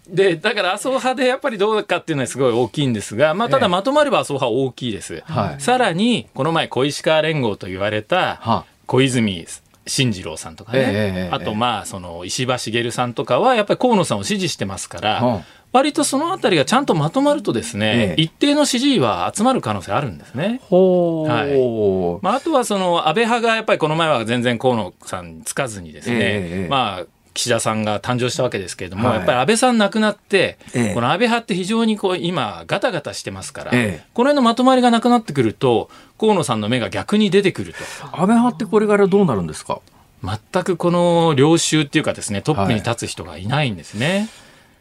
[0.07, 5.23] で、だから麻生派でやっぱりどうかっていうのはすごい大きいんですが、まあ、ただまとまれば麻生派大きいです。
[5.25, 9.45] はい、さらに、この前小石川連合と言われた小泉
[9.87, 15.43] 進次郎さんとかね、えー、あとまあその石破茂さんとかはやっぱり河野さんを支持してますから、
[15.75, 20.61] 割とそのあたりがちゃんとまとまるとですね、ええ、一定の支持は集まる可能性あるんですね。
[20.71, 22.23] はい。
[22.23, 30.57] まあ、あとはその安倍派がやっぱりこの前は全然河野さんにつかずにですね、え、まあ岸田さんが誕生したわけですけれども、はい、やっぱり安倍さん亡くなって、
[30.93, 37.79] この安倍派って非常にこう今ガタガタしてますから、この辺のまとまりがなくなってくると河野さんの目が逆に出てくると。
[38.17, 39.81] 安倍派ってこれからどうなるんですか？
[40.23, 44.07] 全くこの領袖っていうかですねトップに立つ人がいないんですね。
[44.07, 44.29] はい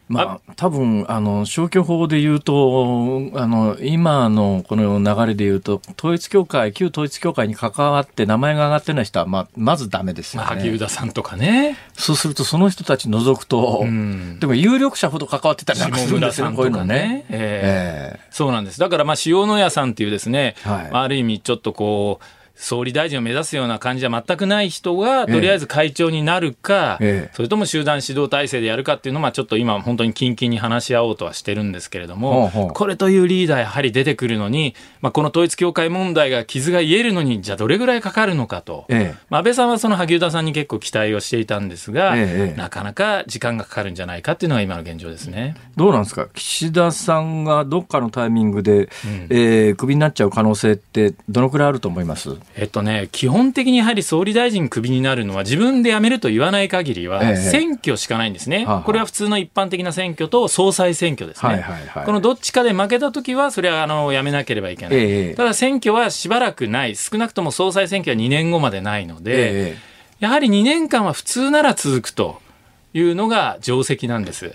[0.09, 11.79] まあ、多分あの消去法で言うとあの今のこの流れで言うと統一教会旧統一教会に関わって名前が挙がってない人はまあまずダメですよね、まあ、萩生田さんとかね。
[11.95, 18.81] そうするとその人たち除くと、うん、でも有力者ほど関わってたりするんですよねこういうのね、えー、えー、そうなんです。
[18.81, 22.25] だからまあ塩谷さんっていうですね、はい、ある意味ちょっとこう
[22.57, 32.73] 総理大臣を目指すような感じは全くない人が、とりあえず会長になるか、ええ、それとも集団指導体制でやるかっていうのは、ちょっと今、本当に近々に話し合おうとはしてるんですけれども、ほうほう。
[32.73, 42.15] これというリーダー、やはり出てくるのに、まあ、この統一教会問題が傷が癒えるのに、じゃあどれぐらいかかるのかと、え、まあ、安倍さんはその萩生田さんに結構期待をしていたんですが、
[42.57, 45.57] なかなか時間がかかるんじゃないかっていうのが今の現状ですね。
[45.77, 48.89] どうなんですか、岸田さんがどっかのタイミングで、うん、
[49.31, 52.31] えー、クビになっちゃう可能性って、どのくらいあると思います？
[52.57, 66.95] えっとね、基本的にやはり総理大臣クビになるのは自分で辞めると言わない限りは選挙しかないんですね、ええ、これは普通の一般的な選挙と総裁選挙ですね、はいはいはい、このどっちかで負けたときはそれはあの辞めなければいけない、え、ただ選挙はしばらくない。
[66.97, 69.77] 少なくとも総裁選挙は2年後までないので、
[70.21, 72.41] やはり2年間は普通なら続くと
[72.93, 74.55] いうのが定石なんです。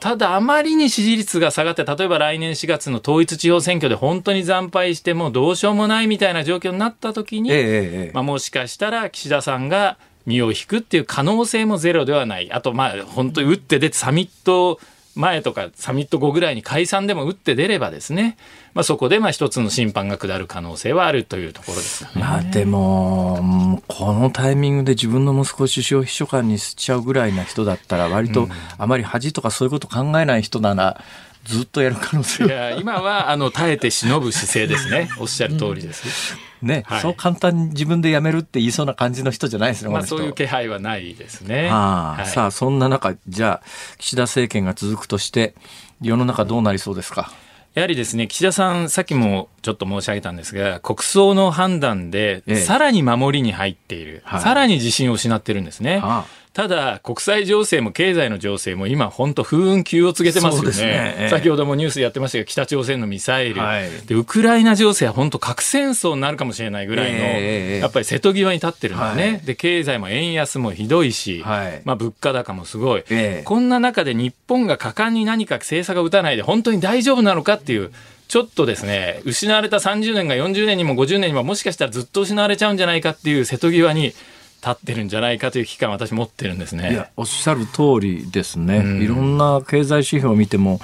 [0.00, 12.50] ただあまりに支持率が下がって、例えば来年4月の統一地方選挙で本当に惨敗してもどうしようもないみたいな状況になった時に、ええ、まあ、もしかしたら岸田さんが身を引くっていう可能性もゼロではない。
[12.52, 14.80] あとまあ本当に打って出てサミット
[15.14, 18.38] 前とかサミット後ぐらいに解散でも打って出ればですね、
[18.74, 28.48] まあ、そこでまあ一つの審判が下る可能性はあるというところです、ね、まあでも、このタイミングで自分の息子を首相秘書官にしちゃうぐらいな人だったら、割と
[28.78, 31.02] あまり恥とかそういうこと考えない人なら、
[31.44, 36.36] ずっとやる可能性いや今はあの耐えて忍ぶ姿勢ですね、 おっしゃる通りです。
[36.62, 41.70] ね、はい、そう簡単に自分で辞めるって言いそうな感じの人じゃないですね、まあ、そういう気配はないですね。
[41.70, 43.66] はあ、はい、さあ、そんな中、じゃあ、
[43.96, 45.54] 岸田政権が続くとして、
[46.02, 47.32] 世の中どうなりそうですか？
[47.74, 55.98] やはりですね、岸田さん、さっきもちょっと申し上げたんですが、国葬の判断で、さらに守りに入っている、さらに自信を失ってるんですね。
[55.98, 61.28] はあただ、国際情勢も経済の情勢も今、本当、風雲急を告げてますよね、ね。
[61.30, 77.92] 先ほどもニュースでやってましたが、北朝鮮のミサイル、はい、でウクライナ情勢は本当、核戦争になるかもしれないぐらいの、えー、やっぱり瀬戸際に立ってるんだね、はい、で経済も円安もひどいし、はい、まあ、物価高もすごい、えー、こんな中で日本が果敢に何か政策を打たないで、本当に大丈夫なのかっていう。
[78.26, 84.12] ちょっとですね、失われた30年が40年にも50年にももしかしたらずっと失われちゃうんじゃないかっていう瀬戸際に
[84.60, 86.92] 立ってるんじゃないかという危機感私持ってるんですね。
[86.92, 88.78] いやおっしゃる通りですね。
[88.78, 90.80] うん、いろんな経済指標を見ても、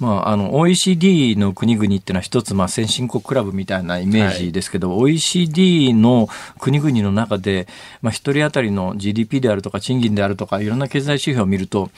[0.00, 7.68] まあ、あの OECD の国々っていうのは一つ、まあ、先進国クラブみたいなイメージですけど、はい、OECD の国々の中で、
[8.00, 11.90] まあ、一人当たりの GDP であるとか賃金であるとかいろんな経済指標を見ると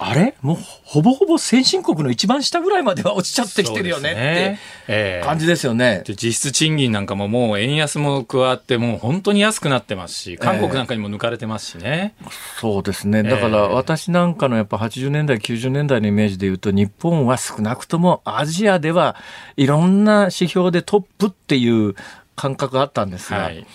[0.00, 0.34] あれ？
[0.42, 6.02] もうほぼほぼ先進国の一番下ぐらいまでは落ちちゃってきてるよねって感じですよね。
[6.04, 12.14] で実質賃金なんかももう円安も加わってもう本当に安くなってますし韓国なんかにも抜かれてますしね。
[12.20, 12.30] えー、
[12.60, 13.22] そうですね。
[13.22, 19.16] だから私なんかのやっぱ80年代90年代のイメージで言うと日本は少なくともアジアでは
[19.56, 21.94] いろんな指標でトップっていう
[22.36, 23.66] 感覚があったんですが、はい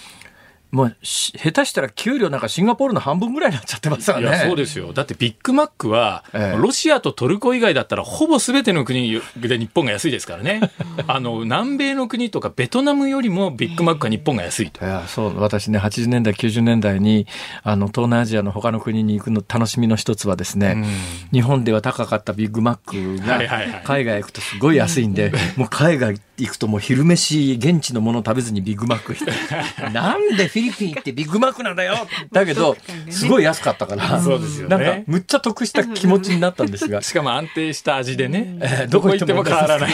[0.72, 4.38] もう下手したら給料なんかシンガポールの半分ぐらいになっちゃってますからね。
[4.38, 4.94] いや、そうですよ。
[4.94, 10.62] だってビッグマックは、ええ、ロシアとトルコ以外だったらほぼ全ての国で日本が安いですからね。
[11.08, 14.86] あの、南米の国とかベトナムよりもビッグマックは日本が安いと。
[14.86, 17.26] いや、そう、私ね、80年代、90年代に、
[17.64, 20.86] あの、東南アジアの他の国に行くの楽しみの一つはですね、うん、
[21.32, 23.40] 日本では高かったビッグマックが、
[23.84, 29.16] 海外行くとすごい安いんで、もう海外行くともう昼飯、現地のもの食べずにビッグマック
[29.92, 31.96] なんでフィリピン行ってビッグマックなんだよ
[32.32, 32.78] だけど、
[33.10, 34.78] すごい安かったから、そうですよね。
[34.78, 37.02] なんか、むっちゃ得した気持ちになったんですが。
[37.02, 39.94] しかも安定した味でね、 えー、どこ行っても変わらない。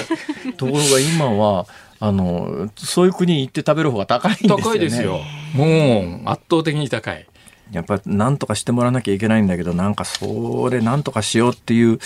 [0.58, 1.66] ところが今は、
[2.00, 4.64] あの、そういう国に行って食べる方が高いんですよね。
[4.64, 5.22] 高いですよ。
[5.54, 7.26] もう、圧倒的に高い。
[7.72, 12.00] やっぱ、なんとかしてもらわなきゃいけないんだけど、なんか、それ、なんとかしようっていう、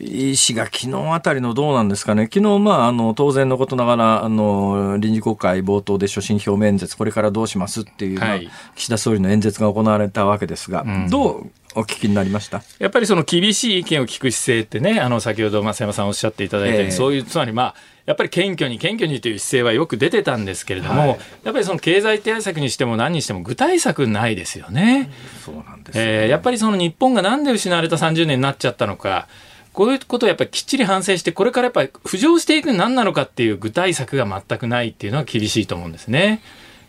[0.00, 2.24] 意思が昨日あたりのどうなんですかね。
[2.24, 12.62] 昨日、まあ、あの、当然のことながら、あの、臨時国会冒頭で所信表明演説、これからどうしますっていう、はい、岸田総理の演説が行われたわけですが、うん、どうお聞きになりました？
[12.78, 17.74] やっぱりその厳しい意見を聞く姿勢ってね、あの先ほど増山さんおっしゃっていただいたように、えー、そういう、つまりまあ、
[18.06, 21.08] やっぱり謙虚に謙虚にという姿勢はよく出てたんですけれども、はい、
[21.44, 25.10] やっぱりその経済対策にしても何にしても具体策ないですよね。
[25.44, 29.26] そうなんです、ね、えー、やっぱりその日本がなんで失われた30年になっちゃったのか、
[29.74, 36.40] こういうことをやっぱりきっちり反省して、これからやっぱり浮上していく何なのかっていう具体策が全くないっていうのは厳しいと思うんですね。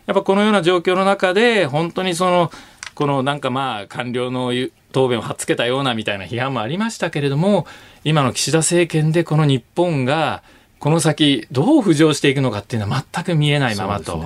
[0.06, 2.50] やっぱこのような状況の中で、本当にその、
[2.94, 4.52] このなんかまあ官僚の
[4.92, 7.66] 答弁をはっつけたようなみたいな批判もありましたけれども、
[8.04, 10.42] 今の岸田政権でこの日本が
[10.78, 14.24] この先どう浮上していくのかっていうのは全く見えないままと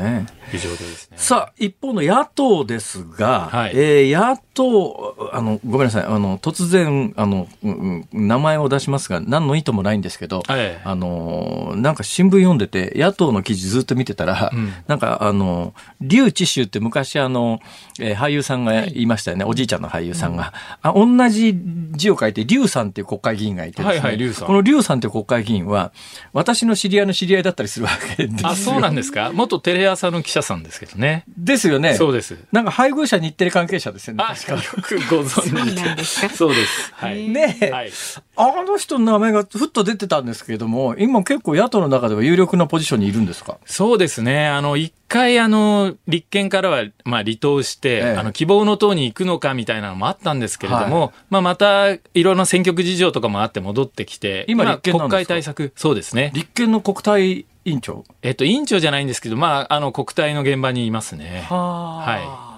[0.57, 1.16] う状況ですね。
[1.18, 17.61] さあ、一方の野党ですが、はい、えー、野党、あの、ごめんなさい、あの、突然、あの、うん、名前を出しますが、何の意図もないんですけど、はい、あの、なんか新聞読んでて、野党の記事ずっと見てたら、うん、なんか、あの、劉知州って昔、あの、
[17.98, 19.11] えー、俳優さんがい。
[19.11, 20.55] ましたよね、おじいちゃんの俳優さんが。
[20.84, 21.53] うん、あ同じ
[21.96, 25.90] 字を書いて、劉さんっていう国会議員がいてですね、はいはい、この劉さんっていう国会議員は、
[26.32, 29.32] 私の知り合いの知り合いだったりするわけですあ、そうなんですか？
[29.34, 31.24] 元テレ朝の記者さんですけどね。
[31.36, 31.95] ですよね。
[31.95, 32.36] そうです。
[32.53, 34.24] なんか配偶者日テレ関係者ですよね。
[34.24, 36.93] あ、よくご存知そうです。
[36.95, 37.28] はい。
[37.28, 37.91] ねえ、はい、
[38.36, 43.59] あの人の名前がふっと出てたんですけれども、今結構野党の中では有力なポジションにいるんですか？
[43.66, 44.47] そうですね。
[44.47, 56.30] あの、一回あの、立憲からは、まあ離党して、ええ、あの、希望の党に行くのかみたいなのもあったんですけれども、はい、まあまた、いろんな選挙区事情とかもあって戻ってきて、今立憲国会対策、そうですね。
[56.34, 61.46] 立憲の国対委員長えっと、委員長じゃないんですけど、まあ、あの、国対の現場にいますね。
[61.48, 62.50] ははい。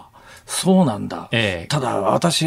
[0.46, 1.28] そうなんだ。
[1.32, 2.46] ええ、ただ、私、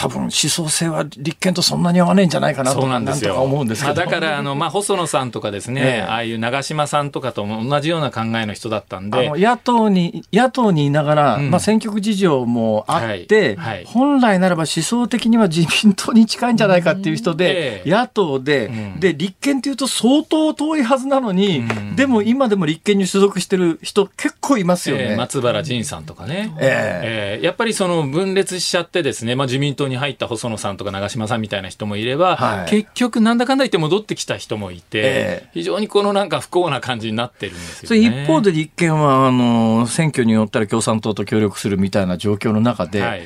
[0.00, 3.42] 多分思想性は立憲とそんなに合わないんじゃないかなとなんですよ。
[3.42, 9.30] 思うんですけど、だからあの、まあ、細野さんとかですね、ええ、ああいう長嶋さんとかと同じような考えの人だったんで。
[9.36, 13.76] 野党に野党にいながら、うん、まあ、選挙区事情もあって、はい。
[13.76, 27.44] はい、本来ならば思想的には自民党に近いんじゃないかっていう人で、え、野党で、うん、で立憲っていうと相当遠いはずなのに、うん、でも今でも立憲に所属してる人結構いますよね、松原仁さんとかね、ええ。
[27.44, 43.22] やっぱりその分裂しちゃってですね、まあ、自民党に入った細野さんとか長嶋さんみたいな人もいれば、はい、結局なんだかんだ言って戻ってきた人もいて、えー、非常にこのなんか不幸な感じになってるんですよ、ね、一方で立憲はあの選挙によったら共産党と協力するみたいな状況の中で、はい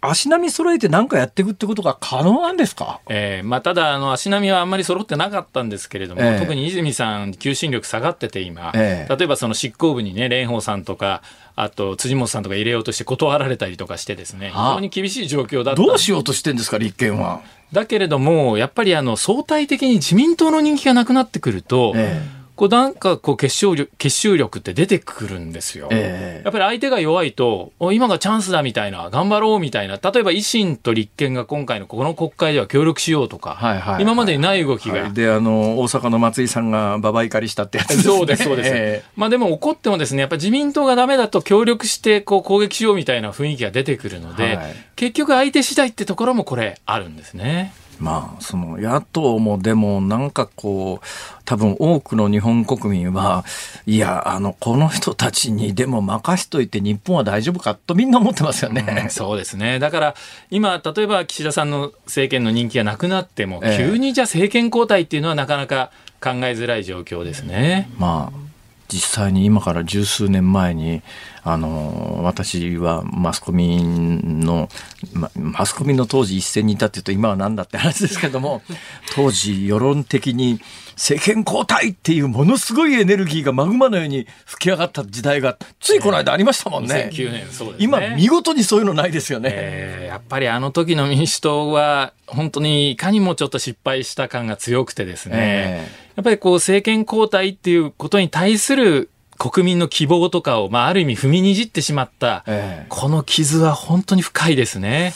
[0.00, 11.22] 足並み揃えて何かやっていくってことが可能なんですか、えーまあ、ただあの、足並みはあんまり揃ってなかったんですけれども、えー、特に泉さん、求心力下がってて今、えー、例えばその執行部にね、蓮舫さんとか、
[11.56, 15.82] あと辻元さんとか入れようとして断られたりとかしてですね、非常に厳しい状況だった。
[15.82, 17.40] どうしようとしてんですか、立憲は？
[17.72, 29.94] だけれども、やっぱりあの相対的に自民党の人気がなくなってくると、えーこうなんかこう結集力結集力って出てくるんですよ、えー、やっぱり相手が弱いと今がチャンスだみたいな頑張ろうみたいな。
[29.96, 51.06] 例えば維新と立憲が今回のこの国会では協力しようとか、はいはいはい、今までにない動きが、はい、であの大阪の松井さんが馬場怒りしたってやつです、ね、 そうですそうです、えー、まあでも怒ってもですねやっぱ自民党がダメだと協力してこう攻撃しようみたいな雰囲気が出てくるので、はい、結局相手次第ってところもこれあるんですねまあ、その野党もでもなんかこう、
[51.44, 53.44] 多分多くの日本国民は、
[53.86, 59.02] いや、あの、この人たちにでも任しといて日本は大丈夫かとみんな思ってますよね。
[59.04, 59.78] うん、そうですね。
[59.78, 60.14] だから
[60.50, 65.90] 今、例えば岸田さんの政権の人気がなくなっても、え急にじゃあ政権交代っていうのはなかなか
[66.22, 67.90] 考えづらい状況ですね。
[67.98, 68.49] まあ、
[68.90, 71.02] 実際に今から十数年前に
[71.42, 74.68] あの私はマスコミの、
[75.12, 78.62] ま、マスコミの当時一線にいたっていうと今は何だって話ですけども
[79.14, 80.60] 当時世論的に
[80.96, 87.10] 政権交代っていうものすごいエネルギーがマグマのように吹き上がった時代がついこの間ありましたもんね。
[87.10, 87.76] 2009年そうね。
[87.78, 99.08] 今見事にそういうのないですよね、えー、やっぱりあの時の民主党は本当にいかにもちょっと失敗した感が強くてですね、えー、やっぱりこう政権交代っていうことに対する
[99.38, 105.14] 国民の希望とかを、まあ、ある意味踏みにじってしまった、えこの傷は本当に深いですね。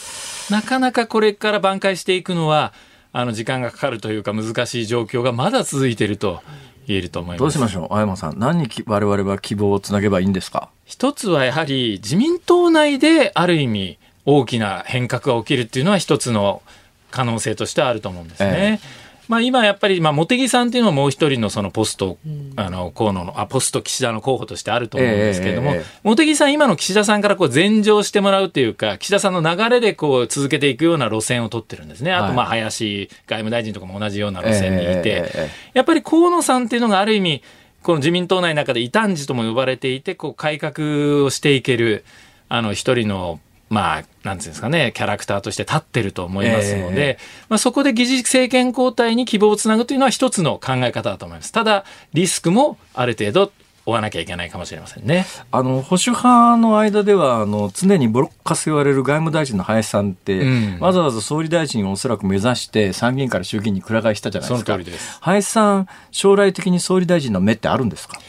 [0.49, 2.73] なかなかこれから挽回していくのは、
[3.13, 6.41] あの、時間がかかるというか難しい状況がまだ続いていると
[6.87, 7.39] 言えると思います。
[7.39, 7.87] どうしましょう？
[7.93, 8.39] 青山さん。
[8.39, 10.69] 何に我々は希望をつなげばいいんですか？
[10.85, 16.63] 一つはやはり自民党内である意味大きな変革が起きるっていうのは一つの
[17.11, 18.81] 可能性としてあると思うんですね。
[18.83, 32.13] えまあ、今やっぱり、まあ、茂木さんっていうのはもう一人のそのポスト、うん、あの、河野の、あ、ポスト岸田の候補としてあると思うんですけれども、えー、茂木さん今の岸田さんからこう前乗してもらうっていうか、岸田さんの流れでこう続けていくような路線を取ってるんですね。
[32.13, 37.41] あと、まあ、林外務大臣とかも同じような路線にいて、えー、やっぱり河野さんっていうのがある意味、
[37.83, 42.03] この自民党内の中で異端児とも呼ばれていて、こう改革をしていける、
[42.49, 43.39] あの、一人の
[43.69, 51.51] まあ、なんていうんですかね、キャラクターとして立ってると思いますので、えー、まあ、そこで議事政権交代に希望をつなぐというのは一つの考え方だと思います。
[51.51, 53.51] ただ、リスクもある程度
[53.87, 55.25] 追わなきゃいけないかもしれませんね。
[55.51, 64.73] あの、保守派の間では、あの、常にボロッカス言われる外務大臣の林さんって、うん、わざわざ総理大臣をおそらく目指して参議院から衆議院にくら替えしたじゃないですか。
[64.73, 65.17] その通りです。
[65.21, 68.19] 林さん、将来的に総理大臣の目ってあるんですか？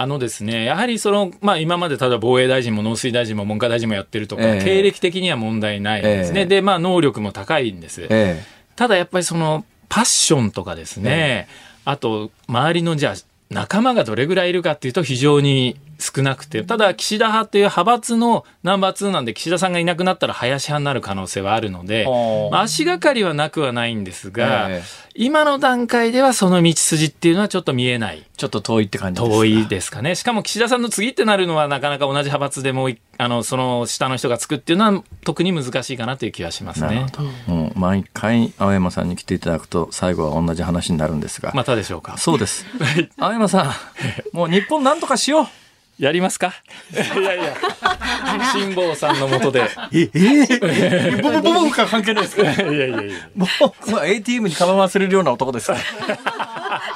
[0.00, 6.40] あのですね、やはりその、まあ今までただ防衛大臣も農水大臣も文科大臣もやってるとか、えー、経歴的には問題ないんですね。
[6.40, 8.06] えー、で、まあ能力も高いんです。
[8.08, 11.48] えー、ただやっぱりその、パッションとかですね、
[11.84, 13.14] あと、周りのじゃあ、
[13.50, 22.06] 仲間がどれぐらいいるかっていうと非常に少なくて、ただ岸田派っていう派閥のナンバー2なんで岸田さんがいなくなったら林派になる可能性はあるので、
[22.50, 24.82] まあ、足がかりはなくはないんですが、えー、
[25.14, 28.26] 今の段階ではその道筋っていうのはちょっと見えない。
[28.36, 29.36] ちょっと遠いって感じですか？
[29.36, 30.14] 遠いですかね。
[30.14, 32.88] しかも岸田さんの次ってなるのはなかなか同じ派閥でも
[33.18, 37.04] あの、その下の人がつくっていうのは特に難しいかなという気はしますね。
[37.46, 41.52] もう毎回青山さんに来ていただくと最後は同じ話になるんですが。
[41.54, 42.16] またでしょうか。
[42.16, 42.64] そうです。
[43.18, 43.74] 青山さ
[44.32, 45.46] ん、もう日本なんとかしよう。
[46.00, 46.54] やりますか？
[46.92, 47.54] いやいや、
[48.52, 49.60] 辛坊さんのもとで。
[49.92, 55.70] え、えー、僕、僕か関係ないですかいやいやいや僕は ATM にかば忘れるような男です。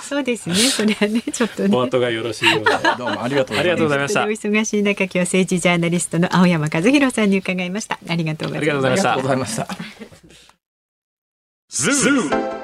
[0.02, 0.54] そうですね。
[0.54, 1.76] それはね、ちょっとね。
[1.76, 2.70] お後がよろしいようで。
[2.96, 4.24] どうもありがとうございました。
[4.24, 7.98] お忙しい中、今日は政治ジャーナリストの青山和弘さんに伺いました。
[8.08, 9.12] ありがとうございました。
[9.12, 9.68] ありがとうございました。
[11.68, 12.63] ズー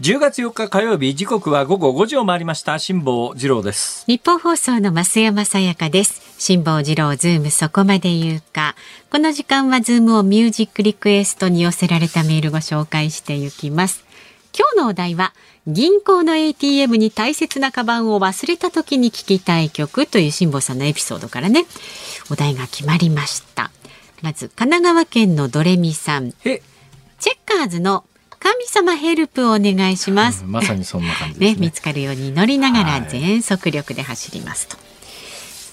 [0.00, 2.78] 10月4日火曜日時刻は午後5時を回りました。
[2.78, 4.04] 辛坊治郎です。
[4.06, 6.22] 日本放送の増山さやかです。
[6.38, 8.76] 辛坊治郎ズームそこまで言うか。
[9.10, 14.04] この時間はズームオンミュージックリクエストに寄せられたメールご紹介していきます。
[14.56, 15.34] 今日のお題は
[15.66, 21.64] 銀行の ATM に大切なカバンを忘れた時に聞きたい曲という辛坊さんのエピソードからね。
[22.30, 23.72] お題が決まりました。
[24.22, 26.30] まず神奈川県のドレミさん。
[26.30, 26.60] チェッ
[27.44, 28.04] カーズの
[28.40, 30.44] 神様ヘルプをお願いします。
[30.44, 34.76] うん、まさにそんな感じね、ね、見つかるように乗りながら全速力で走りますと。
[34.76, 34.86] はい、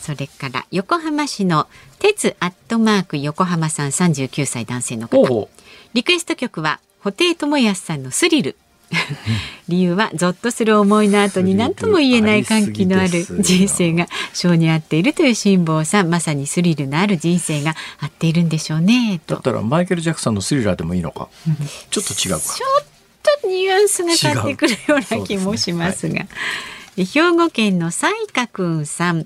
[0.01, 1.67] それから横浜市の
[1.99, 5.49] 鉄アットマーク横浜さん39歳男性の方。
[5.93, 8.55] リクエスト曲は布袋寅泰さんのスリル。
[9.67, 21.29] 理由はゾッとする思いの後に何とも言えない歓喜のある人生が性に合っているという辛抱さんまさにスリルのある人生が合っているんでしょうねだったらマイケル・ジャクソンのスリラーでもいいのか、
[21.89, 22.85] ちょっと違うかちょっ
[23.41, 26.27] とニュアンスが変わってくるような気もしますが、ね
[26.95, 29.25] はい、兵庫県の西華くんさん。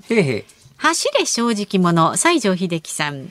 [0.80, 3.30] 走れ正直者西城秀樹さん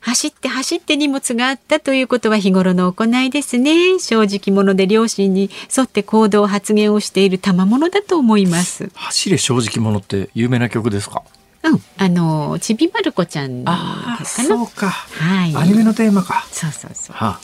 [0.00, 3.98] 走って走って荷物があったということは日頃の行いですね。
[3.98, 8.90] 正直者で両親に沿って行動発言をしている賜物だと思います。
[8.94, 11.22] 走れ正直者って有名な曲ですか？
[11.64, 16.46] うん、あのちびまる子ちゃんあそうか、はい、アニメのテーマか。
[16.52, 17.40] そうそうそう、はあ、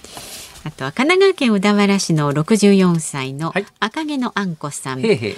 [0.63, 5.37] あとは神奈川県小田原市の64歳の赤毛のあんこさん、はい、へへ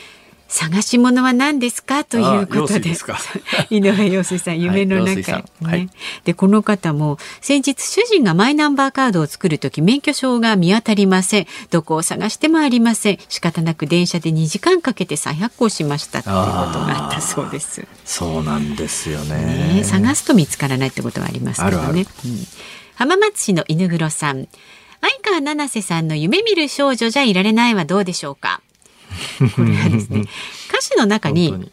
[0.49, 2.90] 探し物は何ですかということで。
[3.70, 5.90] 井上陽水さん夢の中、はい、ね、はい、
[6.24, 11.47] でこの方も先日主人がマイナンバーカードを作る時免許証が見当たりません。
[11.70, 13.18] どこを探してもありません。
[13.28, 17.86] 仕方なく電車で2時間かけて再発行しましたっていうことがあったそうです。
[18.05, 22.07] そうなんですよね、ね、探すと見つからないってことはありますけどね。
[22.24, 22.47] うん、
[22.94, 24.49] 浜松市の犬黒さん。
[25.01, 28.61] 相川七瀬さんの夢見る少女じゃいられないはどうでしょうか？
[29.56, 30.24] これはですね
[30.68, 31.70] 歌詞の中に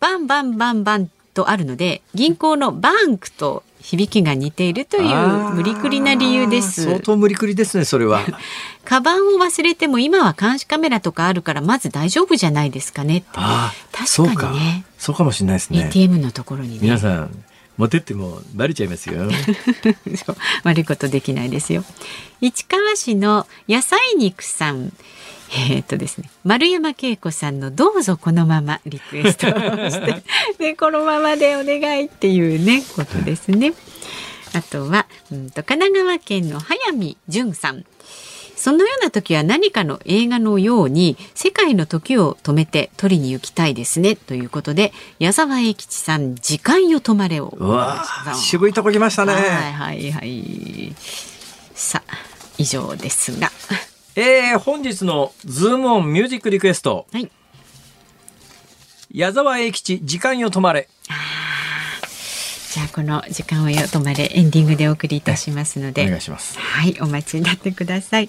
[0.00, 6.84] バンバンバンバンとあるので銀行のバンクと響きが似ているという無理くりな理由です。
[6.84, 8.22] 相当無理くりですねそれは。
[8.86, 13.26] カバンを忘れても今は監視カメラとかあるからまず大丈夫じゃないですかねって。
[13.32, 14.84] 確かにね。
[14.98, 15.24] そうか。
[15.24, 15.86] もしれないですね。
[15.88, 17.44] ATM のところに、ね、皆さん
[17.76, 19.28] 持ってってもバレちゃいますよ。
[20.64, 21.84] 悪いことできないですよ。
[22.40, 24.94] 市川市の野菜肉さん
[25.54, 30.22] えー、っとですね丸山恵子さんの「どうぞこのまま」リクエストをして
[30.58, 33.72] で このままでお願いっていうねことですね。
[34.52, 37.84] あとは、うんと、神奈川県の早見淳さん。
[38.56, 44.14] そのような時は何かの映画のように世界の時を止めて取りに行きたいですね。
[44.14, 47.52] ということで矢沢永吉さん時間よ止まれを。
[48.34, 49.32] 渋いとこ来ましたね。
[49.34, 50.94] はいはいはい。
[51.74, 52.14] さあ
[52.56, 53.50] 以上ですが
[54.16, 57.06] えー、本日のズームオンミュージックリクエスト。
[57.12, 57.28] はい。
[59.12, 60.88] 矢沢永吉、時間よ止まれ。
[62.74, 66.58] じゃあこの時間をよ止まれエンディングでお送りいたしますので、お願いします。
[66.58, 68.28] はい、お待ちになってください。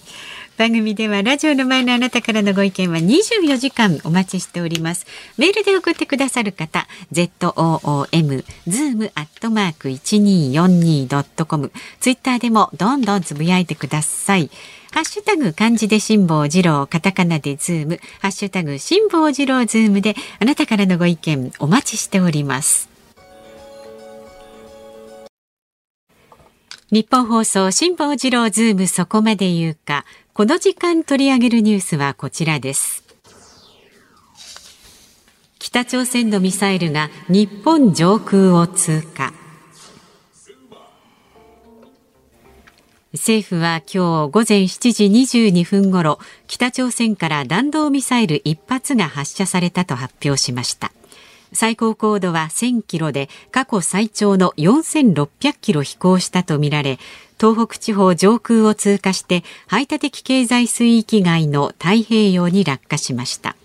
[0.58, 5.06] 番組ではラジオの前のあなたからのご意見は24時間お待ちしております。
[5.38, 11.72] メールで送ってくださる方、zoom zoom アットマーク一二四二ドットコム。
[12.00, 14.50] ツイッターでもどんどんつぶやいてください。
[14.96, 22.88] ハッシュタグ漢字で辛坊治郎、カタカナでズーム、ハッシュタグ辛坊治郎ズームであなたからのご意見お待ちしております。
[26.92, 30.06] 日本放送辛坊治郎ズームそこまで言うか。
[30.34, 33.04] この時間取り上げるニュースはこちらです。
[35.60, 39.34] 北朝鮮のミサイルが日本上空を通過。
[43.16, 50.92] 政府は今日午前7時22分ごろ北朝鮮から弾道ミサイル1発が発射されたと発表しました。
[51.54, 57.00] 最高高度は1000キロで過去最長の4600キロ飛行したとみられ
[57.40, 63.56] 東北地方上空を通過して排他的経済水域外の太平洋に落下しました。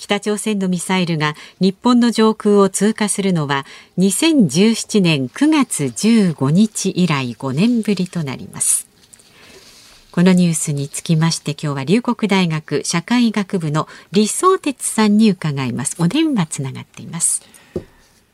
[0.00, 3.66] 北朝鮮のミサイルが日本の上空を通過するのは
[3.98, 8.88] 2017年9月15日以来5年ぶりとなります。
[10.10, 15.96] このニュースにつきまして今日は龍谷大学社会学部の李相哲さんに伺います。
[16.00, 17.42] お電話つながっています。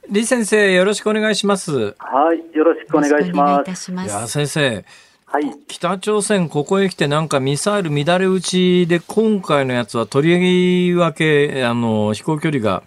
[0.06, 1.96] 李先生よろしくお願いします。
[1.98, 3.90] はいよろしくお願いします。
[3.90, 4.84] いや先生
[5.28, 12.84] はい、北朝鮮、ここへ来てなんかミサイル乱れ撃ちで、今回のやつはとりわけあの飛行距離が、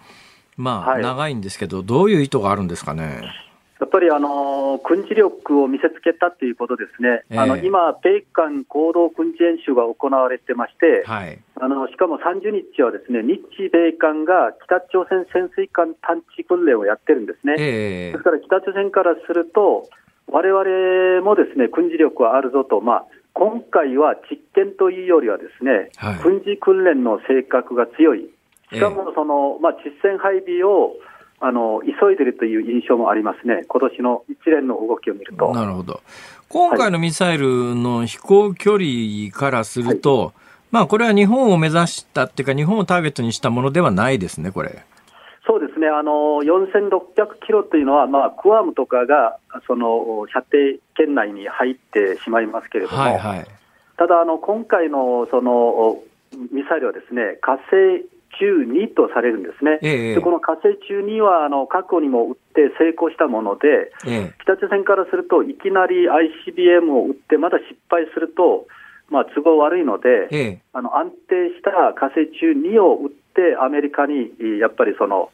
[0.56, 3.22] まあ、長いんですけど、どういう意図があるんですかね？
[3.78, 19.88] やっぱりあの軍事力を見せつけたということですね、えー、あの今、米韓合同軍事演習が行われてまして、はい、あのしかも30日はですね日米韓が北朝鮮潜水艦探知訓練をやってるんですね、えー、ですから北朝鮮からすると、
[20.30, 28.30] われわれもですね軍事力はあるぞと、まあ、今回は実験というよりは、ですね、はい、軍事訓練の性格が強い、
[28.72, 30.94] しかもその、まあ、実戦配備を
[31.40, 35.54] あの急いでいるという印象もありますね、今年の一連の動きを見ると。
[35.54, 36.00] なるほど。
[36.48, 40.32] 今回のミサイルの飛行距離からすると、はい。
[40.72, 44.84] まあ、これは日本を目指したっていうか、日本をターゲットにしたものではないですね、これ。
[45.50, 49.36] そうですね、あの4600キロというのは、まあ、クアムとかが
[49.66, 53.46] その射程圏内に入ってしまいますけれども、はいはい、
[53.98, 55.98] ただあの、今回のその
[56.52, 58.06] ミサイルはですね火星
[58.38, 68.68] 中2とされるんですね、ええ、でこの火星中2はあの過去にも撃って成功したもので、え、北朝鮮からすると、いきなり ICBM を撃って、まだ失敗すると、
[69.08, 73.19] まあ、都合悪いので、あの安定した火星中2を撃って、
[73.60, 75.30] アメリカにやっぱりその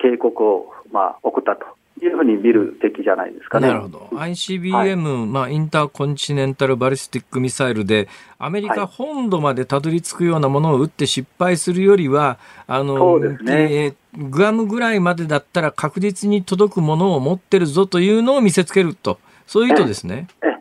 [0.00, 1.66] 警告を、まあ、送ったと
[2.04, 3.68] いうふうに見るべきじゃないですかね。
[3.68, 4.08] なるほど。
[4.12, 8.08] ICBM、はい、まあ、インターコンチネンタルバリスティックミサイルで、
[8.38, 20.28] アメリカ本土までたどり着くようなものを撃って失敗するよりは、あの、そうですね、えー、グアムぐらいまでだったら確実に届くものを持ってるぞというのを見せつけると、そういう意図ですね。
[20.42, 20.57] ええ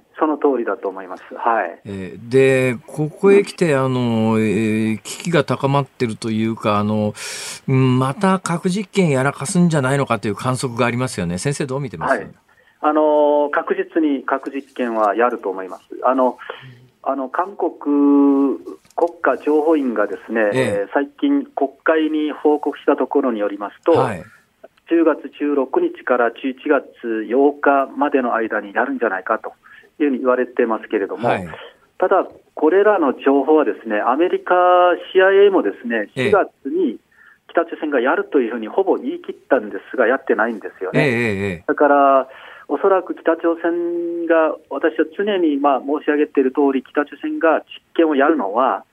[0.67, 1.23] だと思います。
[1.35, 1.79] はい。
[1.85, 7.13] えー、で、ここへ来て、あの、えー、危機が高まってるというか、あの、
[7.65, 11.37] また核実験やらかすんじゃないのかという観測がありますよね。
[11.37, 12.27] 先生どう見てます、はい、
[12.81, 15.83] あの、確実に核実験はやると思います。
[16.03, 16.37] あの、
[17.01, 18.59] あの、韓国
[18.95, 24.23] 国家情報院がですね、ええ最近国会に報告したところによりますと、はい、
[24.89, 26.33] 10月16日から11
[26.67, 26.85] 月
[27.29, 29.53] 8日までの間にやるんじゃないかと。
[29.99, 31.47] いうふうに言われてますけれども、はい、
[31.97, 34.53] ただ、これらの情報はですね、アメリカ
[35.13, 36.99] CIA もですね、4月に
[37.49, 41.07] 北朝鮮がやるというふうにほぼ言い切ったんですが、やってないんですよね。
[41.07, 42.27] ええ、だから、
[42.67, 48.83] おそらく北朝鮮が、私は常にまあ申し上げている通り、北朝鮮が実験をやるのは、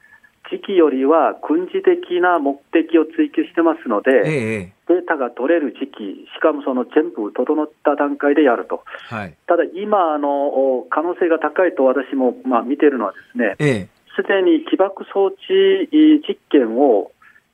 [0.50, 15.34] 時期よりは軍事的な目的を追求してますので、ええ、データが取れる時期、しかもその全部整った段階でやると、はい、ただ今あの、可能性が高いと私もまあ見てるのはですね、す、で、に起爆装置
[16.28, 17.10] 実験を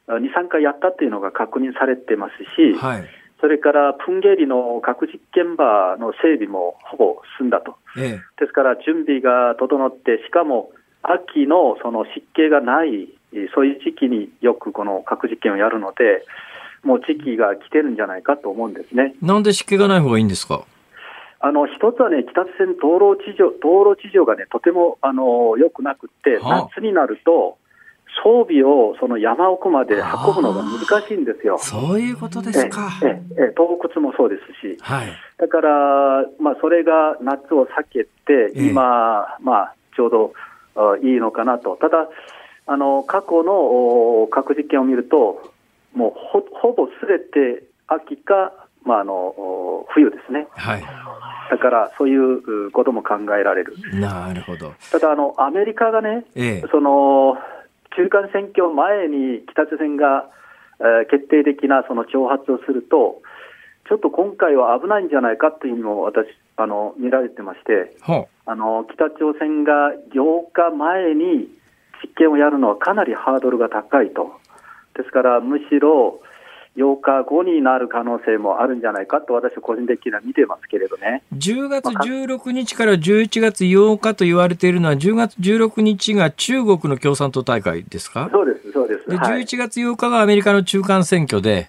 [0.09, 3.05] 2、3回やったっていうのが確認されてますし、はい、
[3.41, 10.72] それからプンゲリの核実験場の整備もほぼ済んだと、ええ、ですから準備が整って、しかも
[11.03, 13.09] 秋のその湿気がない、
[13.55, 16.25] そういう時期によくこの核実験をやるので、
[16.83, 19.15] もう時期が来てるんじゃないかと思うんですね。
[19.23, 20.65] なんで湿気がない方がいいんですか？
[21.43, 27.57] あの一つはね、北朝鮮道路地上道路地上がね、とてもあの良くなくて、夏になると、
[28.23, 31.57] 装備をその山奥まで運ぶのが難しいんですよ。
[31.59, 32.91] そういうことですか。
[33.03, 40.33] えええ洞窟もそうですし、はい、だから、まあ、それが夏を避けて、今、まあ、ちょうど
[41.03, 42.09] いいのかなと、ただ、
[42.66, 45.53] あの過去の核実験を見ると、
[45.95, 48.53] もうほほぼすべて秋か、
[48.85, 50.47] まあ、あの冬ですね。
[50.53, 50.83] はい
[51.51, 53.75] だからそういうことも考えられる。
[53.99, 54.73] なるほど。
[54.93, 57.37] ただあの、アメリカがね、ええ、その
[57.97, 60.31] 中間選挙前に北朝鮮が、
[60.79, 63.21] えー、決定的なその挑発をすると、
[63.89, 66.29] ちょっと今回は危ないんじゃないかというにも私、
[66.63, 67.97] あの見られてまして、
[68.47, 71.49] あの北朝鮮が8日前に
[72.03, 74.33] 実験をやるのはかなりハードルが高いと、
[74.97, 76.21] ですからむしろ
[76.77, 81.23] 8日後になる可能性もあるんじゃないかと、私は個人的には見てますけれどね。
[81.35, 88.29] 10月16日から11月8日と言われているのは、10月16日が中国の共産党大会ですか？
[88.33, 89.11] そうです、そうです。
[89.11, 91.69] で11月8日がアメリカの中間選挙で、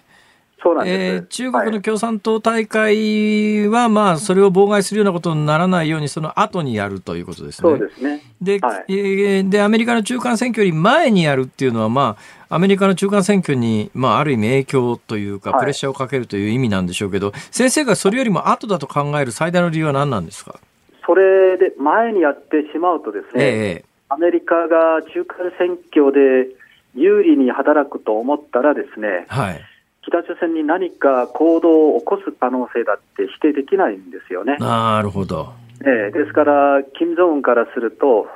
[0.62, 7.70] そうなんです、えー、中国の共産党大会は、まあ、それを妨害するようなことにならないように、その後にやるということですね。
[7.70, 8.22] そうですね。
[8.40, 12.16] で、はい、えー、で、アメリカの中間選挙より前にやるっていうのは、ま
[12.48, 20.60] あ、アメリカの中間選挙に、まあ、ある意味影響というか、プレッシャーをかけるという意味なんでしょうけど、はい、先生がそれよりも後だと考える最大の理由は何なんですか？
[21.04, 26.54] それで前にやってしまうとですね、えー、アメリカが中間選挙で
[26.94, 29.60] 有利に働くと思ったらですね、はい
[30.02, 34.56] 北朝鮮に何か行動を起こす可能性だって否定できないんですよね。
[34.58, 35.52] なるほど。
[35.84, 38.28] えー、ですから、金正恩からすると、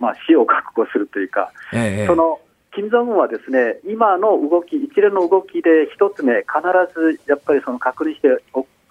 [0.00, 2.40] まあ、死を覚悟するというか、えその
[2.72, 6.62] 金正恩はですね今の動き、一連の動きで一つ目、必
[6.94, 8.28] ずやっぱりその確認して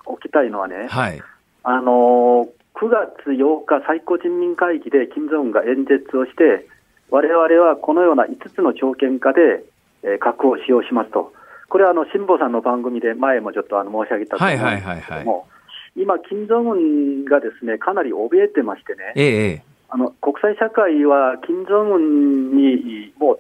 [0.06, 1.22] おきたいのはね、はい、
[1.64, 6.68] あの9月8日、最高人民会議で金正恩が演説をして、
[7.10, 9.64] われわれはこのような5つの条件下で、
[10.04, 11.34] えー、核を使用しますと。
[11.70, 15.48] これはあの辛坊さんの番組で前もちょっとあの申し上げたと思うんですけども、
[15.96, 23.40] 今、金正恩がですねかなり怯えてましてね、ええ、あの国際社会は金正恩にもう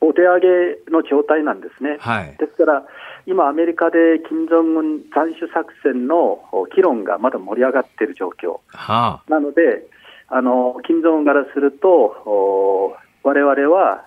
[0.00, 1.96] お手上げの状態なんですね。
[2.00, 2.84] はい、ですから、
[3.26, 6.40] 今、アメリカで金正恩斬首作戦の
[6.74, 9.86] 議論がまだ盛り上がっている状況、はあ、なので、
[10.28, 14.06] あの金正恩からすると、我々は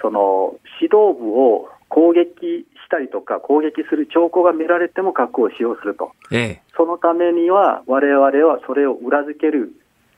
[0.00, 9.72] その指導部を攻撃したりとか、攻撃する兆候が見られても核を使用すると、ええ、そのためには、我々はそれを裏付ける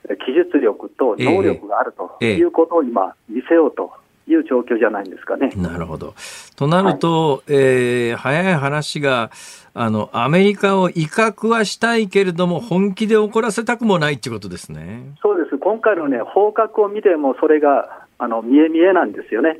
[0.08, 3.92] 技術力と能力があるということを今、見せようと
[4.26, 5.50] いう状況じゃないんですかね。
[5.56, 6.14] なるほど。
[6.56, 9.30] となると、はい、えー、早い話が、
[9.74, 15.14] あの、アメリカを威嚇はしたいけれども、本気で怒らせたくもないっていうことですね。
[15.22, 15.58] そうです。
[15.58, 19.58] 今回のね、方角を見ても、それが、あの、見え見えなんですよね。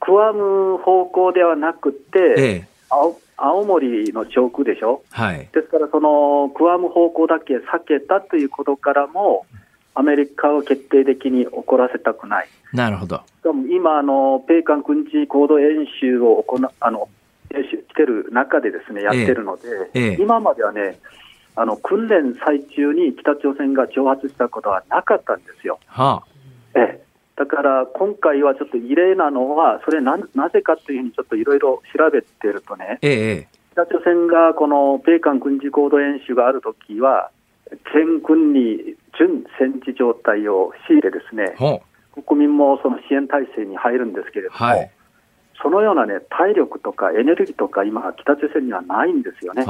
[0.00, 9.46] くわむ方向ではなくて、ええ、青青森の上空でしょ、はい、ですから、そのくわむ方向だけ避けたということからも、
[9.94, 12.48] アメリカを決定的に怒らせたくない。
[12.72, 13.22] なるほど。
[13.68, 17.08] 今、あの、米韓軍事行動演習を行あの、
[17.52, 19.62] 演習してる中でですね、やってるので、
[19.94, 20.98] ええ、今まではね、
[21.56, 25.80] あの、訓練最中に北朝鮮が挑発したことはなかったんですよ。
[25.86, 26.22] は
[26.74, 27.07] あ、ええ。
[27.38, 37.30] だから今回はちょっと異例なのは、それななぜかというふうにちょっといろいろ調べてるとね、ええ、北朝鮮がこの米韓軍事行動演習があるときは、
[37.94, 41.54] 全軍に準戦時状態を強いてですね、
[42.26, 44.90] 国民もその支援体制に入るんですけれども、はい、
[45.62, 49.64] そのような、ね、体力とかエネルギーとか、今、北朝鮮にはないんですよね。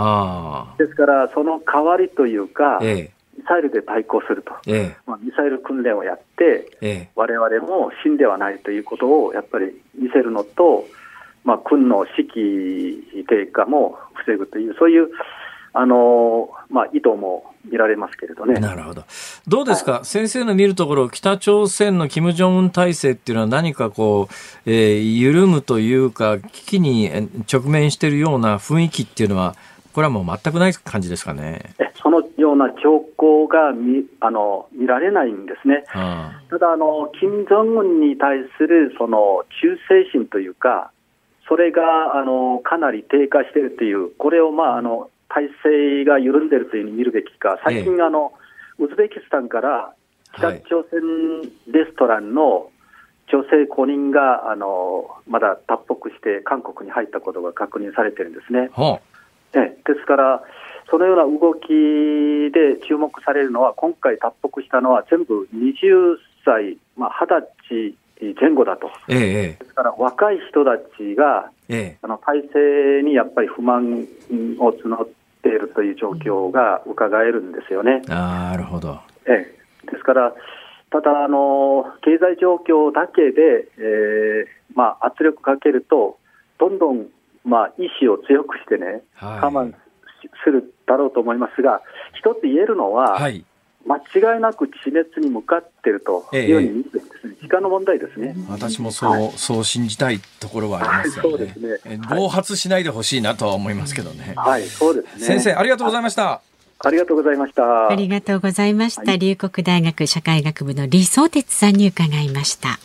[0.78, 2.94] ですから、その代わりというか、ええ。
[2.94, 3.10] ミ
[3.48, 10.86] サイルで対抗すると、ええ、まあ、ミサイル訓練をやって、われわれも死んではないということをやっぱり見せるのと、
[11.44, 15.08] まあ、軍の士気低下も防ぐという、そういう
[15.72, 18.54] あのまあ、意図も見られますけれどね。
[18.54, 19.04] なるほど。
[19.46, 27.10] どうですか、はい、先生の見るところ、北朝鮮の金正恩体制っていうのは何かこう、えー、緩むというか、危機に
[27.52, 29.54] 直面しているような雰囲気っていうのは、
[29.98, 31.74] これはもう全くない感じですかね。
[32.00, 35.82] そのような兆候が見あの見られないんですね。
[35.88, 40.92] はあ、ただあの、金正恩に対するその忠誠心というか、
[41.48, 48.32] それがあのかなり低下しているという、これを、まあ、あの体制が緩んでいるというふうに見るべきか、最近、あの、
[48.78, 49.94] ウズベキスタンから
[50.32, 51.00] 北朝鮮
[51.72, 52.70] レストランの
[53.32, 58.70] 女性5人が、あのまだ脱北して韓国に入ったことが確認されてるんですね。
[58.72, 59.02] はあね、
[59.52, 60.42] ですから、
[60.90, 61.68] そのような動き
[62.52, 74.06] で注目されるのは、今回脱北したのは全部20歳、まあ、20歳前後だと、ええ、ですから若い人たちが、ええ、あの体制にやっぱり不満
[74.58, 75.08] を募っ
[75.42, 78.00] ているという状況が伺えるんですよね。
[78.08, 79.46] なるほど、え
[79.86, 80.34] え、ですから、
[80.90, 86.18] ただあの、経済状況だけで、えーまあ、圧力かけると、
[86.58, 87.06] どんどん
[87.48, 89.72] まあ、意志を強くしてね、はい、我慢
[90.44, 91.80] するだろうと思いますが、
[92.18, 93.44] 一つ言えるのは、はい、
[93.86, 93.96] 間
[94.34, 98.36] 違いなく地熱に向かっているというように見てですね、時間の問題ですね。
[98.50, 101.30] 私もそう、はい、そう信じたいところはありますよね。
[101.30, 102.00] そうですね。
[102.14, 104.34] 暴発しないでほしいなとは思いますけどね。
[104.36, 105.24] はい、そうですね。
[105.24, 106.42] 先生、ありがとうございました。
[106.80, 107.88] ありがとうございました。
[107.88, 109.16] ありがとうございました。
[109.16, 112.78] 龍谷大学社会学部の李相哲さんに伺いました。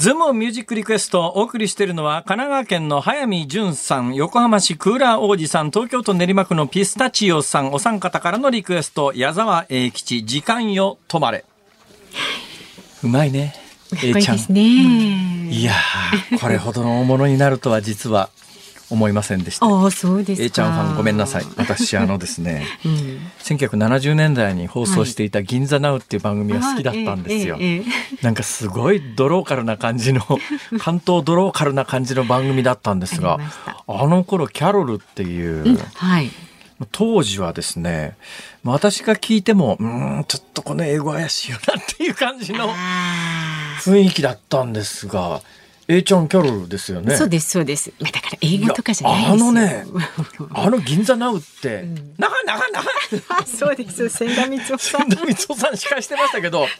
[0.00, 11.44] ズームミュージックリクエストお送りしているのは神奈川県の早見淳さん、横浜市クーラー王子さん、東京都練馬区のピスタチオさん、お三方からのリクエスト、矢沢永吉、時間よ止まれ。
[13.04, 13.54] うまいね。
[14.02, 14.38] えいちゃん。
[14.56, 15.74] いや
[16.40, 18.30] これほどの大物になるとは実は
[18.90, 19.66] 思いませんでした。
[19.66, 21.44] あそうです A ちゃんファンごめんなさい。
[21.56, 27.54] 私あのですね、 うん、1970年代に放送していた銀座ナウっていう番組が好きだったんですよ。
[27.54, 27.84] はい、
[28.22, 30.20] なんかすごいドローカルな感じの、
[30.78, 33.38] 関東ドローカルな感じの番組だったんですが、
[33.86, 36.30] あの頃キャロルっていう、うん、はい。
[36.92, 38.16] 当時はですね、
[38.64, 42.70] 私が聞いても、うん、ちょっとこの英語怪しいよなっていう感じの
[43.80, 45.42] 雰囲気だったんですが、
[45.92, 47.16] A ちゃんキャロルですよね。
[47.16, 47.92] そうですそうです。
[47.98, 49.84] だから映画とかじゃないあのね、
[50.54, 51.84] あの銀座ナウって、
[52.16, 53.44] なかなかなか。
[53.44, 54.08] そうです。
[54.08, 55.10] 千田光夫さん。
[55.10, 56.70] 千田光夫さん司会してましたけど、はい、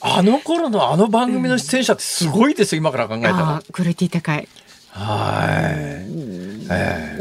[0.00, 3.62] あの頃のあの番組の出演者ってすごいですよ、今から考えたら。
[3.70, 4.48] クオリティ高い。
[4.88, 6.06] はい。
[6.70, 7.18] え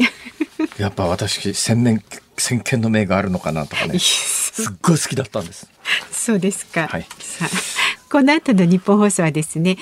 [0.57, 2.01] ー、やっぱ私千年
[2.37, 3.99] 先見の明があるのかなとかね。
[3.99, 5.67] すっごい好きだったんです。
[6.13, 6.87] そうですか。
[6.87, 7.05] はい。
[7.19, 9.77] さあこの後の日本放送はですね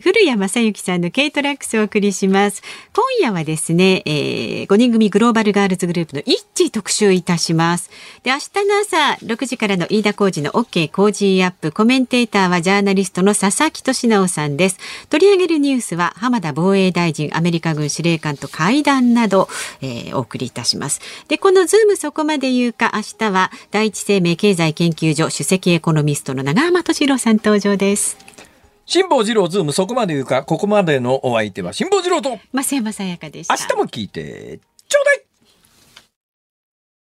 [0.00, 2.62] 古谷正幸さんの軽トラックスをお送りします。
[2.92, 7.90] 今夜はですね、えー、5人組グローバルガールズグループの一致特集いたします。
[8.22, 14.78] で明日の朝6時からの飯田浩二の OK 工事アップコメンテーターはジャーナリストの佐々木俊直さんです。
[15.08, 19.48] 取り上げるニュースは浜田防衛大臣アメリカ軍司令官と会談など、
[19.80, 21.00] えー、お送りいたします。
[21.28, 28.16] でこのズームそこまで言うか明日は第一生命経済研究所首席エコノミストの永濱利廣さん登場です。
[28.86, 33.54] 辛坊治郎ズームそこまで言うかここまでのお相手は辛坊治郎と増山さやかでした。
[33.54, 34.60] 明日も聞いて